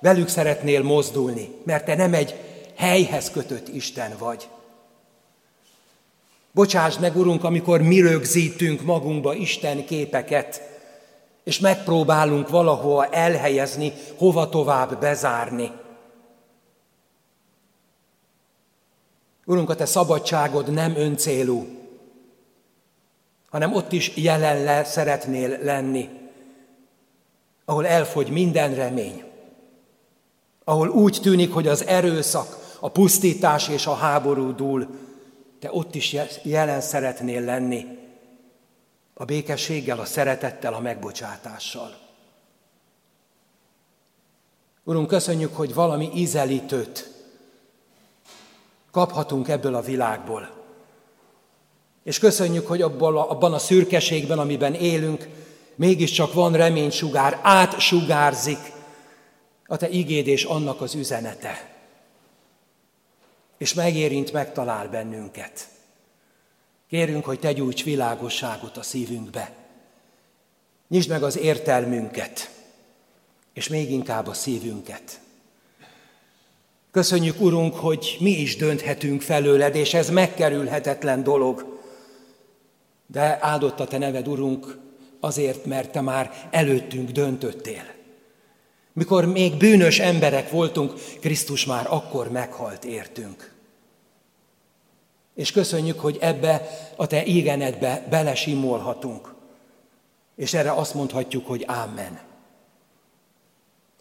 velük 0.01 0.29
szeretnél 0.29 0.83
mozdulni, 0.83 1.49
mert 1.65 1.85
Te 1.85 1.95
nem 1.95 2.15
egy 2.15 2.35
helyhez 2.77 3.31
kötött 3.31 3.69
Isten 3.69 4.15
vagy. 4.19 4.49
Bocsáss 6.59 6.99
meg, 6.99 7.17
Urunk, 7.17 7.45
amikor 7.45 7.83
mi 7.83 8.01
rögzítünk 8.01 8.83
magunkba 8.83 9.35
Isten 9.35 9.85
képeket, 9.85 10.63
és 11.45 11.59
megpróbálunk 11.59 12.49
valahova 12.49 13.07
elhelyezni, 13.07 13.93
hova 14.17 14.49
tovább 14.49 15.01
bezárni. 15.01 15.71
Urunk, 19.45 19.71
a 19.71 19.75
Te 19.75 19.85
szabadságod 19.85 20.73
nem 20.73 20.97
öncélú, 20.97 21.67
hanem 23.51 23.75
ott 23.75 23.93
is 23.93 24.17
jelen 24.17 24.63
le 24.63 24.85
szeretnél 24.85 25.59
lenni, 25.63 26.09
ahol 27.65 27.87
elfogy 27.87 28.31
minden 28.31 28.75
remény, 28.75 29.25
ahol 30.65 30.89
úgy 30.89 31.19
tűnik, 31.23 31.53
hogy 31.53 31.67
az 31.69 31.87
erőszak, 31.87 32.77
a 32.81 32.91
pusztítás 32.91 33.69
és 33.69 33.87
a 33.87 33.95
háború 33.95 34.55
dúl, 34.55 35.07
te 35.61 35.69
ott 35.73 35.95
is 35.95 36.17
jelen 36.43 36.81
szeretnél 36.81 37.41
lenni, 37.41 37.99
a 39.15 39.25
békességgel, 39.25 39.99
a 39.99 40.05
szeretettel, 40.05 40.75
a 40.75 40.81
megbocsátással. 40.81 41.97
Urunk, 44.85 45.09
köszönjük, 45.09 45.57
hogy 45.57 45.75
valami 45.75 46.11
ízelítőt 46.15 47.11
kaphatunk 48.91 49.49
ebből 49.49 49.75
a 49.75 49.81
világból. 49.81 50.51
És 52.03 52.19
köszönjük, 52.19 52.67
hogy 52.67 52.83
abban 52.83 53.17
a, 53.17 53.31
abban 53.31 53.53
a 53.53 53.59
szürkeségben, 53.59 54.39
amiben 54.39 54.75
élünk, 54.75 55.29
mégiscsak 55.75 56.33
van 56.33 56.53
reménysugár, 56.53 57.41
átsugárzik 57.43 58.73
a 59.67 59.77
Te 59.77 59.89
igéd 59.89 60.27
és 60.27 60.45
annak 60.45 60.81
az 60.81 60.95
üzenete. 60.95 61.78
És 63.59 63.75
megérint, 63.75 64.33
megtalál 64.33 64.89
bennünket. 64.89 65.69
Kérünk, 66.89 67.25
hogy 67.25 67.39
Te 67.39 67.53
gyújts 67.53 67.85
világosságot 67.85 68.77
a 68.77 68.83
szívünkbe. 68.83 69.53
Nyisd 70.89 71.09
meg 71.09 71.23
az 71.23 71.39
értelmünket, 71.39 72.51
és 73.53 73.69
még 73.69 73.91
inkább 73.91 74.27
a 74.27 74.33
szívünket. 74.33 75.21
Köszönjük, 76.91 77.41
Urunk, 77.41 77.75
hogy 77.75 78.17
mi 78.21 78.31
is 78.31 78.57
dönthetünk 78.57 79.23
felőled, 79.23 79.75
és 79.75 79.95
ez 79.95 80.11
megkerülhetetlen 80.11 81.23
dolog. 81.23 81.81
De 83.07 83.39
áldott 83.41 83.81
a 83.81 83.87
Te 83.87 83.99
neved, 83.99 84.29
Urunk, 84.29 84.79
azért, 85.21 85.65
mert 85.65 85.93
Te 85.93 86.01
már 86.01 86.49
előttünk 86.51 87.11
döntöttél. 87.11 87.98
Mikor 88.99 89.27
még 89.27 89.57
bűnös 89.57 89.99
emberek 89.99 90.51
voltunk, 90.51 90.93
Krisztus 91.21 91.65
már 91.65 91.87
akkor 91.89 92.31
meghalt 92.31 92.85
értünk. 92.85 93.55
És 95.35 95.53
köszönjük, 95.53 96.01
hogy 96.01 96.19
ebbe 96.21 96.69
a 96.97 97.07
Te 97.07 97.27
ígenedbe 97.27 98.07
belesimolhatunk. 98.11 99.35
És 100.37 100.55
erre 100.55 100.73
azt 100.73 100.95
mondhatjuk, 100.95 101.47
hogy 101.47 101.65
Ámen. 101.67 102.21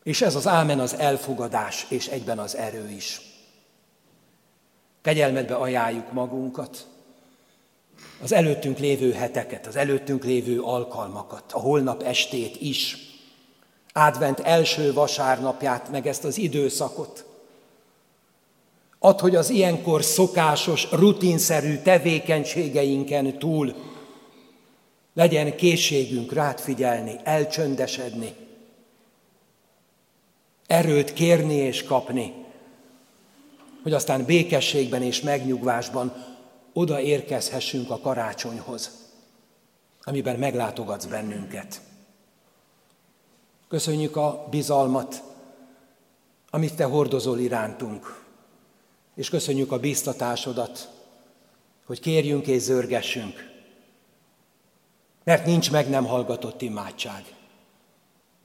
És 0.04 0.22
ez 0.22 0.36
az 0.36 0.48
ámen 0.48 0.80
az 0.80 0.96
elfogadás, 0.96 1.86
és 1.90 2.08
egyben 2.08 2.40
az 2.40 2.56
erő 2.56 2.90
is. 2.90 3.22
Kegyelmedbe 5.02 5.56
ajánljuk 5.56 6.12
magunkat, 6.12 6.88
az 8.22 8.32
előttünk 8.32 8.78
lévő 8.78 9.12
heteket, 9.12 9.68
az 9.68 9.76
előttünk 9.76 10.24
lévő 10.24 10.62
alkalmakat, 10.62 11.52
a 11.52 11.60
holnap 11.60 12.04
estét 12.04 12.62
is, 12.62 13.07
advent 13.98 14.40
első 14.40 14.94
vasárnapját, 14.94 15.90
meg 15.92 16.08
ezt 16.08 16.24
az 16.24 16.38
időszakot. 16.38 17.26
Ad, 19.00 19.20
hogy 19.20 19.36
az 19.36 19.50
ilyenkor 19.50 20.04
szokásos, 20.04 20.92
rutinszerű 20.92 21.78
tevékenységeinken 21.78 23.40
túl 23.40 23.76
legyen 25.14 25.56
készségünk 25.56 26.34
rád 26.34 26.60
figyelni, 26.60 27.16
elcsöndesedni, 27.24 28.36
erőt 30.68 31.14
kérni 31.14 31.56
és 31.56 31.84
kapni, 31.84 32.34
hogy 33.84 33.94
aztán 33.94 34.26
békességben 34.26 35.02
és 35.02 35.22
megnyugvásban 35.22 36.26
oda 36.74 37.00
érkezhessünk 37.00 37.90
a 37.90 38.00
karácsonyhoz, 38.00 38.92
amiben 40.02 40.40
meglátogatsz 40.40 41.06
bennünket. 41.06 41.82
Köszönjük 43.68 44.16
a 44.16 44.48
bizalmat, 44.50 45.24
amit 46.50 46.76
Te 46.76 46.84
hordozol 46.84 47.40
irántunk, 47.40 48.24
és 49.16 49.30
köszönjük 49.30 49.72
a 49.72 49.80
biztatásodat, 49.80 50.90
hogy 51.86 52.00
kérjünk 52.00 52.48
és 52.48 52.62
zörgessünk, 52.62 53.56
mert 55.24 55.46
nincs 55.46 55.72
meg 55.72 55.90
nem 55.90 56.06
hallgatott 56.06 56.62
imádság. 56.62 57.36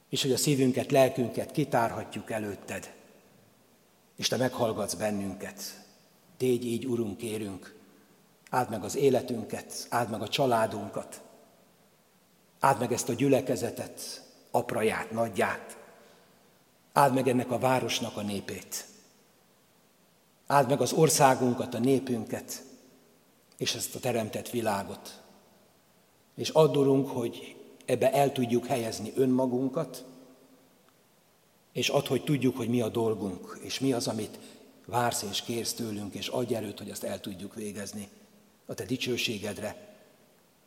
És 0.09 0.21
hogy 0.21 0.31
a 0.31 0.37
szívünket, 0.37 0.91
lelkünket 0.91 1.51
kitárhatjuk 1.51 2.31
előtted, 2.31 2.93
és 4.15 4.27
Te 4.27 4.37
meghallgatsz 4.37 4.93
bennünket. 4.93 5.85
Tégy 6.37 6.65
így, 6.65 6.85
Urunk, 6.85 7.17
kérünk, 7.17 7.75
áld 8.49 8.69
meg 8.69 8.83
az 8.83 8.95
életünket, 8.95 9.87
áld 9.89 10.09
meg 10.09 10.21
a 10.21 10.27
családunkat, 10.27 11.21
áld 12.59 12.79
meg 12.79 12.93
ezt 12.93 13.09
a 13.09 13.13
gyülekezetet, 13.13 14.22
apraját, 14.55 15.11
nagyját, 15.11 15.77
áld 16.93 17.13
meg 17.13 17.27
ennek 17.27 17.51
a 17.51 17.59
városnak 17.59 18.17
a 18.17 18.21
népét, 18.21 18.85
áld 20.47 20.69
meg 20.69 20.81
az 20.81 20.93
országunkat, 20.93 21.73
a 21.73 21.79
népünket, 21.79 22.63
és 23.57 23.75
ezt 23.75 23.95
a 23.95 23.99
teremtett 23.99 24.49
világot. 24.49 25.21
És 26.35 26.49
addulunk, 26.49 27.09
hogy 27.09 27.55
ebbe 27.85 28.11
el 28.11 28.31
tudjuk 28.31 28.65
helyezni 28.65 29.11
önmagunkat, 29.15 30.05
és 31.71 31.89
ad, 31.89 32.07
hogy 32.07 32.23
tudjuk, 32.23 32.57
hogy 32.57 32.69
mi 32.69 32.81
a 32.81 32.89
dolgunk, 32.89 33.57
és 33.61 33.79
mi 33.79 33.93
az, 33.93 34.07
amit 34.07 34.39
vársz 34.85 35.21
és 35.21 35.41
kérsz 35.41 35.73
tőlünk, 35.73 36.13
és 36.13 36.27
adj 36.27 36.55
erőt, 36.55 36.77
hogy 36.77 36.89
azt 36.89 37.03
el 37.03 37.19
tudjuk 37.19 37.55
végezni 37.55 38.09
a 38.65 38.73
te 38.73 38.85
dicsőségedre, 38.85 39.95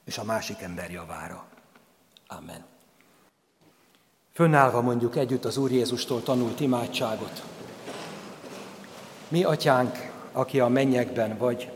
és 0.04 0.18
a 0.18 0.24
másik 0.24 0.60
ember 0.60 0.90
javára. 0.90 1.48
Amen. 2.26 2.75
Fönnállva 4.36 4.80
mondjuk 4.80 5.16
együtt 5.16 5.44
az 5.44 5.56
Úr 5.56 5.70
Jézustól 5.70 6.22
tanult 6.22 6.60
imádságot. 6.60 7.42
Mi, 9.28 9.44
atyánk, 9.44 10.12
aki 10.32 10.60
a 10.60 10.68
mennyekben 10.68 11.38
vagy, 11.38 11.70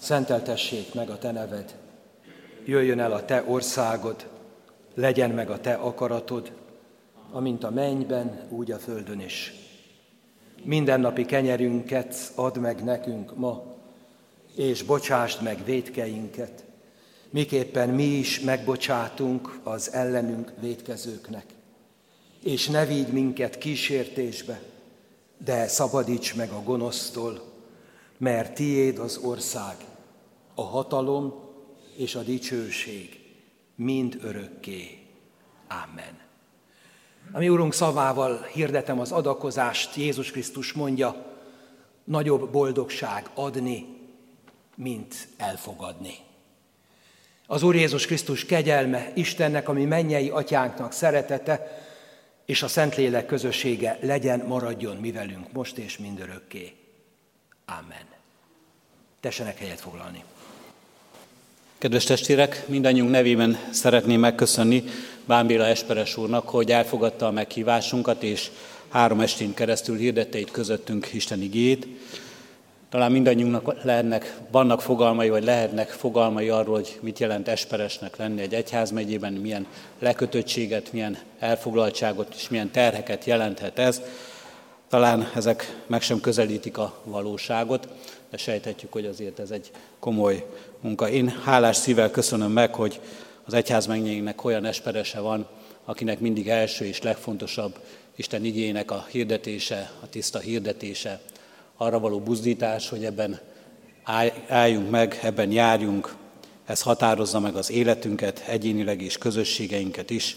szenteltessék 0.00 0.94
meg 0.94 1.10
a 1.10 1.18
te 1.18 1.32
neved. 1.32 1.74
Jöjjön 2.64 3.00
el 3.00 3.12
a 3.12 3.24
te 3.24 3.44
országod, 3.46 4.26
legyen 4.94 5.30
meg 5.30 5.50
a 5.50 5.60
te 5.60 5.74
akaratod, 5.74 6.52
amint 7.32 7.64
a 7.64 7.70
mennyben, 7.70 8.40
úgy 8.48 8.70
a 8.70 8.78
földön 8.78 9.20
is. 9.20 9.52
Mindennapi 10.62 11.24
kenyerünket 11.24 12.32
add 12.34 12.58
meg 12.58 12.84
nekünk 12.84 13.36
ma, 13.36 13.62
és 14.54 14.82
bocsásd 14.82 15.42
meg 15.42 15.64
védkeinket, 15.64 16.64
miképpen 17.30 17.88
mi 17.88 18.04
is 18.04 18.40
megbocsátunk 18.40 19.58
az 19.62 19.92
ellenünk 19.92 20.52
védkezőknek. 20.60 21.53
És 22.44 22.68
ne 22.68 22.86
vigy 22.86 23.08
minket 23.08 23.58
kísértésbe, 23.58 24.62
de 25.44 25.66
szabadíts 25.68 26.34
meg 26.34 26.50
a 26.50 26.62
gonosztól, 26.62 27.42
mert 28.18 28.54
tiéd 28.54 28.98
az 28.98 29.16
ország, 29.16 29.76
a 30.54 30.62
hatalom 30.62 31.34
és 31.96 32.14
a 32.14 32.22
dicsőség 32.22 33.20
mind 33.74 34.18
örökké. 34.22 34.98
Amen. 35.68 36.20
A 37.32 37.38
mi 37.38 37.48
Urunk 37.48 37.72
szavával 37.72 38.42
hirdetem 38.52 39.00
az 39.00 39.12
adakozást, 39.12 39.94
Jézus 39.94 40.30
Krisztus 40.30 40.72
mondja, 40.72 41.24
nagyobb 42.04 42.50
boldogság 42.50 43.30
adni, 43.34 43.86
mint 44.76 45.28
elfogadni. 45.36 46.14
Az 47.46 47.62
Úr 47.62 47.74
Jézus 47.74 48.06
Krisztus 48.06 48.44
kegyelme, 48.44 49.12
Istennek, 49.14 49.68
ami 49.68 49.84
mennyei 49.84 50.28
atyánknak 50.28 50.92
szeretete, 50.92 51.82
és 52.44 52.62
a 52.62 52.68
Szentlélek 52.68 53.26
közössége 53.26 53.98
legyen, 54.00 54.40
maradjon 54.46 54.96
mi 54.96 55.12
velünk 55.12 55.52
most 55.52 55.78
és 55.78 55.98
mindörökké. 55.98 56.72
Amen. 57.66 58.04
Tessenek 59.20 59.58
helyet 59.58 59.80
foglalni. 59.80 60.22
Kedves 61.78 62.04
testvérek, 62.04 62.64
mindannyiunk 62.68 63.10
nevében 63.10 63.58
szeretném 63.70 64.20
megköszönni 64.20 64.84
Bámbéla 65.26 65.66
Esperes 65.66 66.16
úrnak, 66.16 66.48
hogy 66.48 66.70
elfogadta 66.70 67.26
a 67.26 67.30
meghívásunkat, 67.30 68.22
és 68.22 68.50
három 68.88 69.20
estén 69.20 69.54
keresztül 69.54 69.96
hirdette 69.96 70.38
itt 70.38 70.50
közöttünk 70.50 71.12
Isten 71.12 71.42
igét. 71.42 71.86
Talán 72.94 73.12
mindannyiunknak 73.12 73.82
lehetnek, 73.82 74.36
vannak 74.50 74.82
fogalmai, 74.82 75.28
vagy 75.28 75.44
lehetnek 75.44 75.88
fogalmai 75.88 76.48
arról, 76.48 76.74
hogy 76.74 76.98
mit 77.00 77.18
jelent 77.18 77.48
esperesnek 77.48 78.16
lenni 78.16 78.40
egy 78.40 78.54
egyházmegyében, 78.54 79.32
milyen 79.32 79.66
lekötöttséget, 79.98 80.92
milyen 80.92 81.18
elfoglaltságot 81.38 82.34
és 82.36 82.48
milyen 82.48 82.70
terheket 82.70 83.24
jelenthet 83.24 83.78
ez. 83.78 84.02
Talán 84.88 85.30
ezek 85.34 85.82
meg 85.86 86.02
sem 86.02 86.20
közelítik 86.20 86.78
a 86.78 87.00
valóságot, 87.04 87.88
de 88.30 88.36
sejthetjük, 88.36 88.92
hogy 88.92 89.06
azért 89.06 89.38
ez 89.38 89.50
egy 89.50 89.70
komoly 89.98 90.46
munka. 90.80 91.08
Én 91.08 91.28
hálás 91.44 91.76
szívvel 91.76 92.10
köszönöm 92.10 92.50
meg, 92.52 92.74
hogy 92.74 93.00
az 93.44 93.54
egyházmegyénknek 93.54 94.44
olyan 94.44 94.64
esperese 94.64 95.20
van, 95.20 95.46
akinek 95.84 96.20
mindig 96.20 96.48
első 96.48 96.84
és 96.84 97.02
legfontosabb 97.02 97.78
Isten 98.16 98.44
igének 98.44 98.90
a 98.90 99.06
hirdetése, 99.10 99.90
a 100.02 100.08
tiszta 100.08 100.38
hirdetése, 100.38 101.20
arra 101.76 101.98
való 101.98 102.20
buzdítás, 102.20 102.88
hogy 102.88 103.04
ebben 103.04 103.40
álljunk 104.48 104.90
meg, 104.90 105.18
ebben 105.22 105.50
járjunk, 105.50 106.14
ez 106.66 106.82
határozza 106.82 107.40
meg 107.40 107.54
az 107.56 107.70
életünket, 107.70 108.44
egyénileg 108.46 109.02
és 109.02 109.18
közösségeinket 109.18 110.10
is. 110.10 110.36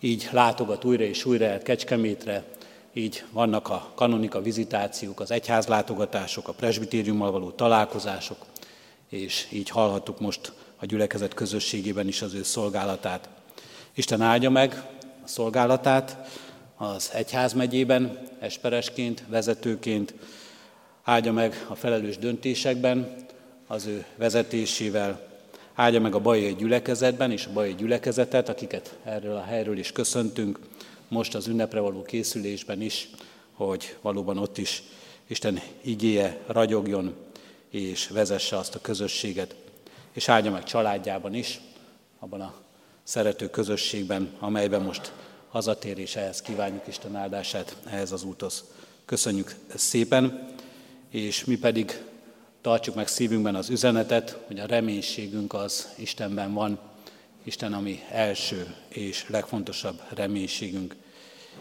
Így 0.00 0.28
látogat 0.30 0.84
újra 0.84 1.04
és 1.04 1.24
újra 1.24 1.44
el 1.44 1.62
Kecskemétre, 1.62 2.44
így 2.92 3.24
vannak 3.32 3.68
a 3.68 3.92
kanonika 3.94 4.42
vizitációk, 4.42 5.20
az 5.20 5.30
egyházlátogatások, 5.30 6.48
a 6.48 6.52
presbitériummal 6.52 7.30
való 7.30 7.50
találkozások, 7.50 8.38
és 9.08 9.46
így 9.50 9.68
hallhattuk 9.68 10.20
most 10.20 10.52
a 10.76 10.86
gyülekezet 10.86 11.34
közösségében 11.34 12.08
is 12.08 12.22
az 12.22 12.34
ő 12.34 12.42
szolgálatát. 12.42 13.28
Isten 13.94 14.20
áldja 14.20 14.50
meg 14.50 14.82
a 15.24 15.28
szolgálatát 15.28 16.16
az 16.76 17.10
egyházmegyében, 17.14 18.18
esperesként, 18.40 19.24
vezetőként, 19.28 20.14
áldja 21.04 21.32
meg 21.32 21.66
a 21.68 21.74
felelős 21.74 22.18
döntésekben 22.18 23.16
az 23.66 23.86
ő 23.86 24.04
vezetésével, 24.16 25.32
áldja 25.74 26.00
meg 26.00 26.14
a 26.14 26.20
bajai 26.20 26.54
gyülekezetben 26.54 27.30
és 27.30 27.46
a 27.46 27.52
bajai 27.52 27.74
gyülekezetet, 27.74 28.48
akiket 28.48 28.98
erről 29.04 29.36
a 29.36 29.42
helyről 29.42 29.78
is 29.78 29.92
köszöntünk, 29.92 30.58
most 31.08 31.34
az 31.34 31.46
ünnepre 31.46 31.80
való 31.80 32.02
készülésben 32.02 32.80
is, 32.80 33.08
hogy 33.52 33.96
valóban 34.00 34.38
ott 34.38 34.58
is 34.58 34.82
Isten 35.26 35.60
igéje 35.80 36.40
ragyogjon 36.46 37.14
és 37.70 38.08
vezesse 38.08 38.56
azt 38.56 38.74
a 38.74 38.80
közösséget, 38.80 39.54
és 40.12 40.28
áldja 40.28 40.50
meg 40.50 40.64
családjában 40.64 41.34
is, 41.34 41.60
abban 42.18 42.40
a 42.40 42.54
szerető 43.02 43.50
közösségben, 43.50 44.30
amelyben 44.38 44.82
most 44.82 45.12
hazatér, 45.48 45.98
és 45.98 46.16
ehhez 46.16 46.42
kívánjuk 46.42 46.86
Isten 46.86 47.16
áldását, 47.16 47.76
ehhez 47.84 48.12
az 48.12 48.22
úthoz. 48.22 48.64
Köszönjük 49.04 49.54
szépen! 49.74 50.53
És 51.14 51.44
mi 51.44 51.56
pedig 51.56 52.02
tartsuk 52.60 52.94
meg 52.94 53.08
szívünkben 53.08 53.54
az 53.54 53.70
üzenetet, 53.70 54.38
hogy 54.46 54.58
a 54.58 54.66
reménységünk 54.66 55.52
az 55.52 55.88
Istenben 55.96 56.52
van, 56.52 56.78
Isten 57.42 57.72
a 57.72 57.80
mi 57.80 58.00
első 58.10 58.74
és 58.88 59.28
legfontosabb 59.28 60.02
reménységünk. 60.14 60.96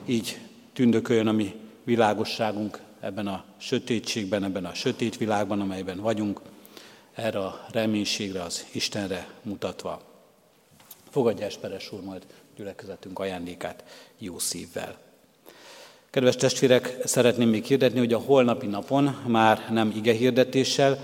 Így 0.06 0.39
tündököljön 0.74 1.28
a 1.28 1.32
mi 1.32 1.56
világosságunk 1.84 2.82
ebben 2.99 3.28
a 3.28 3.43
sötétségben, 3.58 4.43
ebben 4.43 4.66
a 4.66 4.74
sötét 4.74 5.18
világban, 5.18 5.62
amelyben 5.62 5.99
vagyunk, 5.99 6.41
erre 7.14 7.39
a 7.39 7.66
reménységre, 7.72 8.41
az 8.41 8.66
Istenre 8.72 9.28
mutatva. 9.41 10.01
Fogadja 11.10 11.45
Esperes 11.45 11.91
úr 11.91 12.04
majd 12.04 12.26
gyülekezetünk 12.56 13.20
ajándékát 13.20 13.84
jó 14.18 14.39
szívvel. 14.39 15.12
Kedves 16.14 16.36
testvérek, 16.36 16.97
szeretném 17.03 17.49
még 17.49 17.64
hirdetni, 17.64 17.99
hogy 17.99 18.14
a 18.14 18.18
holnapi 18.18 18.66
napon 18.66 19.18
már 19.28 19.68
nem 19.72 19.93
ige 19.95 20.14
hirdetéssel, 20.14 20.97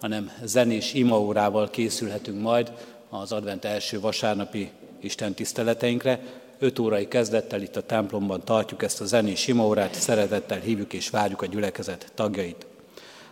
hanem 0.00 0.32
zenés 0.44 0.94
imaórával 0.94 1.70
készülhetünk 1.70 2.40
majd 2.40 2.72
az 3.08 3.32
advent 3.32 3.64
első 3.64 4.00
vasárnapi 4.00 4.70
Isten 5.00 5.34
tiszteleteinkre. 5.34 6.20
5 6.58 6.78
órai 6.78 7.08
kezdettel 7.08 7.62
itt 7.62 7.76
a 7.76 7.82
templomban 7.82 8.44
tartjuk 8.44 8.82
ezt 8.82 9.00
a 9.00 9.04
zenés 9.04 9.46
imaórát, 9.46 9.94
szeretettel 9.94 10.58
hívjuk 10.58 10.92
és 10.92 11.10
várjuk 11.10 11.42
a 11.42 11.46
gyülekezet 11.46 12.12
tagjait. 12.14 12.66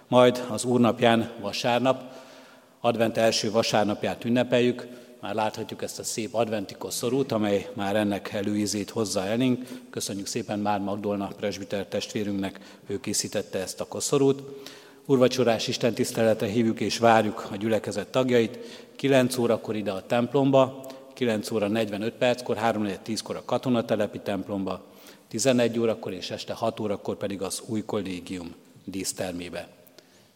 Majd 0.09 0.45
az 0.51 0.64
úrnapján 0.64 1.30
vasárnap, 1.41 2.03
advent 2.80 3.16
első 3.16 3.51
vasárnapját 3.51 4.24
ünnepeljük, 4.24 4.87
már 5.25 5.35
láthatjuk 5.35 5.83
ezt 5.83 5.99
a 5.99 6.03
szép 6.03 6.35
adventi 6.35 6.75
koszorút, 6.75 7.33
amely 7.33 7.70
már 7.75 7.97
ennek 7.97 8.33
előízét 8.33 8.91
hozza 8.91 9.25
elénk. 9.25 9.68
Köszönjük 9.91 10.27
szépen 10.27 10.59
már 10.59 10.81
Magdolna 10.81 11.27
presbiter 11.27 11.87
testvérünknek, 11.87 12.61
ő 12.87 13.01
készítette 13.01 13.59
ezt 13.59 13.81
a 13.81 13.85
koszorút. 13.85 14.43
Urvacsorás 15.07 15.68
Isten 15.68 15.95
tisztelete 15.95 16.47
hívjuk 16.47 16.81
és 16.81 16.99
várjuk 16.99 17.49
a 17.51 17.57
gyülekezet 17.57 18.09
tagjait. 18.09 18.59
9 18.97 19.39
órakor 19.39 19.77
ide 19.77 19.91
a 19.91 20.07
templomba, 20.07 20.87
9 21.14 21.51
óra 21.51 21.68
45 21.68 22.12
perckor, 22.12 22.57
3-10-kor 22.61 23.37
a 23.37 23.45
katonatelepi 23.45 24.18
templomba, 24.18 24.85
11 25.29 25.79
órakor 25.79 26.12
és 26.12 26.31
este 26.31 26.53
6 26.53 26.81
órakor 26.81 27.16
pedig 27.16 27.43
az 27.43 27.62
új 27.66 27.85
kollégium 27.85 28.55
dísztermébe. 28.85 29.68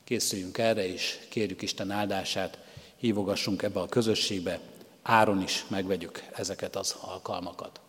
Készüljünk 0.05 0.59
erre, 0.59 0.93
és 0.93 1.19
kérjük 1.29 1.63
Isten 1.63 1.91
áldását, 1.91 2.59
hívogassunk 2.97 3.63
ebbe 3.63 3.81
a 3.81 3.87
közösségbe, 3.87 4.61
áron 5.09 5.43
is 5.43 5.65
megvegyük 5.69 6.23
ezeket 6.37 6.77
az 6.77 6.97
alkalmakat. 7.01 7.81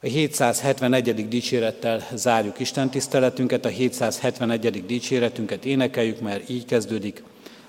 A 0.00 0.06
771. 0.06 1.28
dicsérettel 1.28 2.02
zárjuk 2.14 2.58
Isten 2.58 2.90
tiszteletünket, 2.90 3.64
a 3.64 3.68
771. 3.68 4.86
dicséretünket 4.86 5.64
énekeljük, 5.64 6.20
mert 6.20 6.48
így 6.48 6.64
kezdődik. 6.64 7.22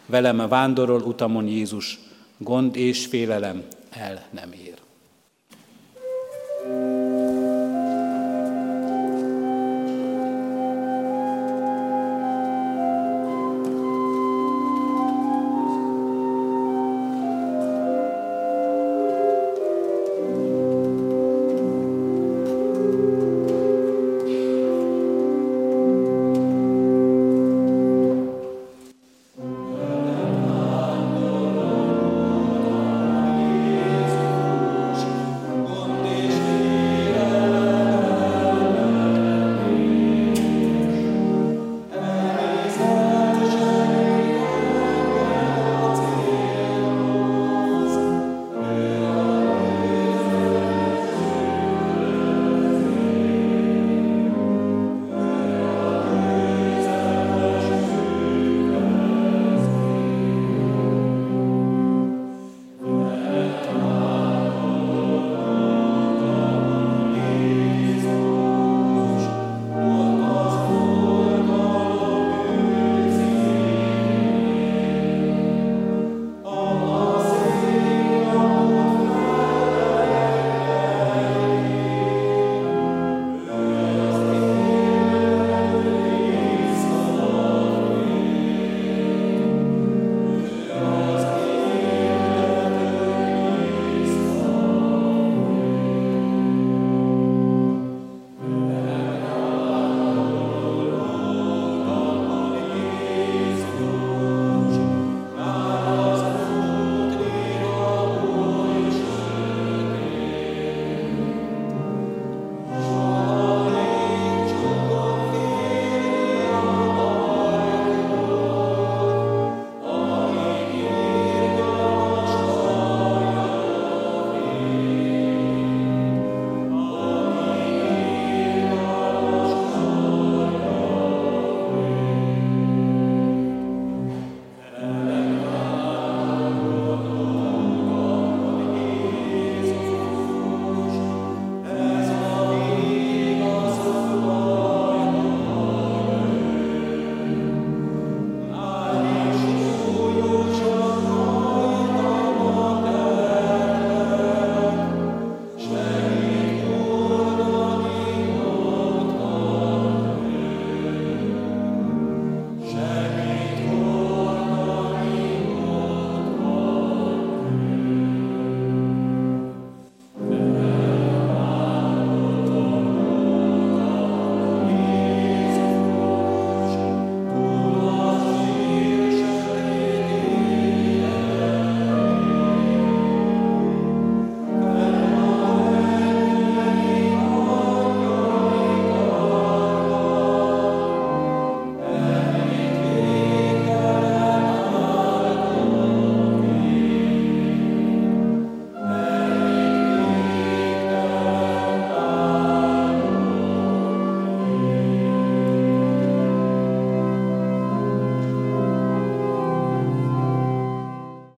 Velem 0.06 0.40
a 0.40 0.48
vándorol 0.48 1.02
utamon 1.02 1.48
Jézus, 1.48 2.00
gond 2.38 2.76
és 2.76 3.06
félelem 3.06 3.64
el 3.90 4.28
nem 4.32 4.52
ér. 4.52 4.82
thank 6.64 6.98
you 6.98 7.03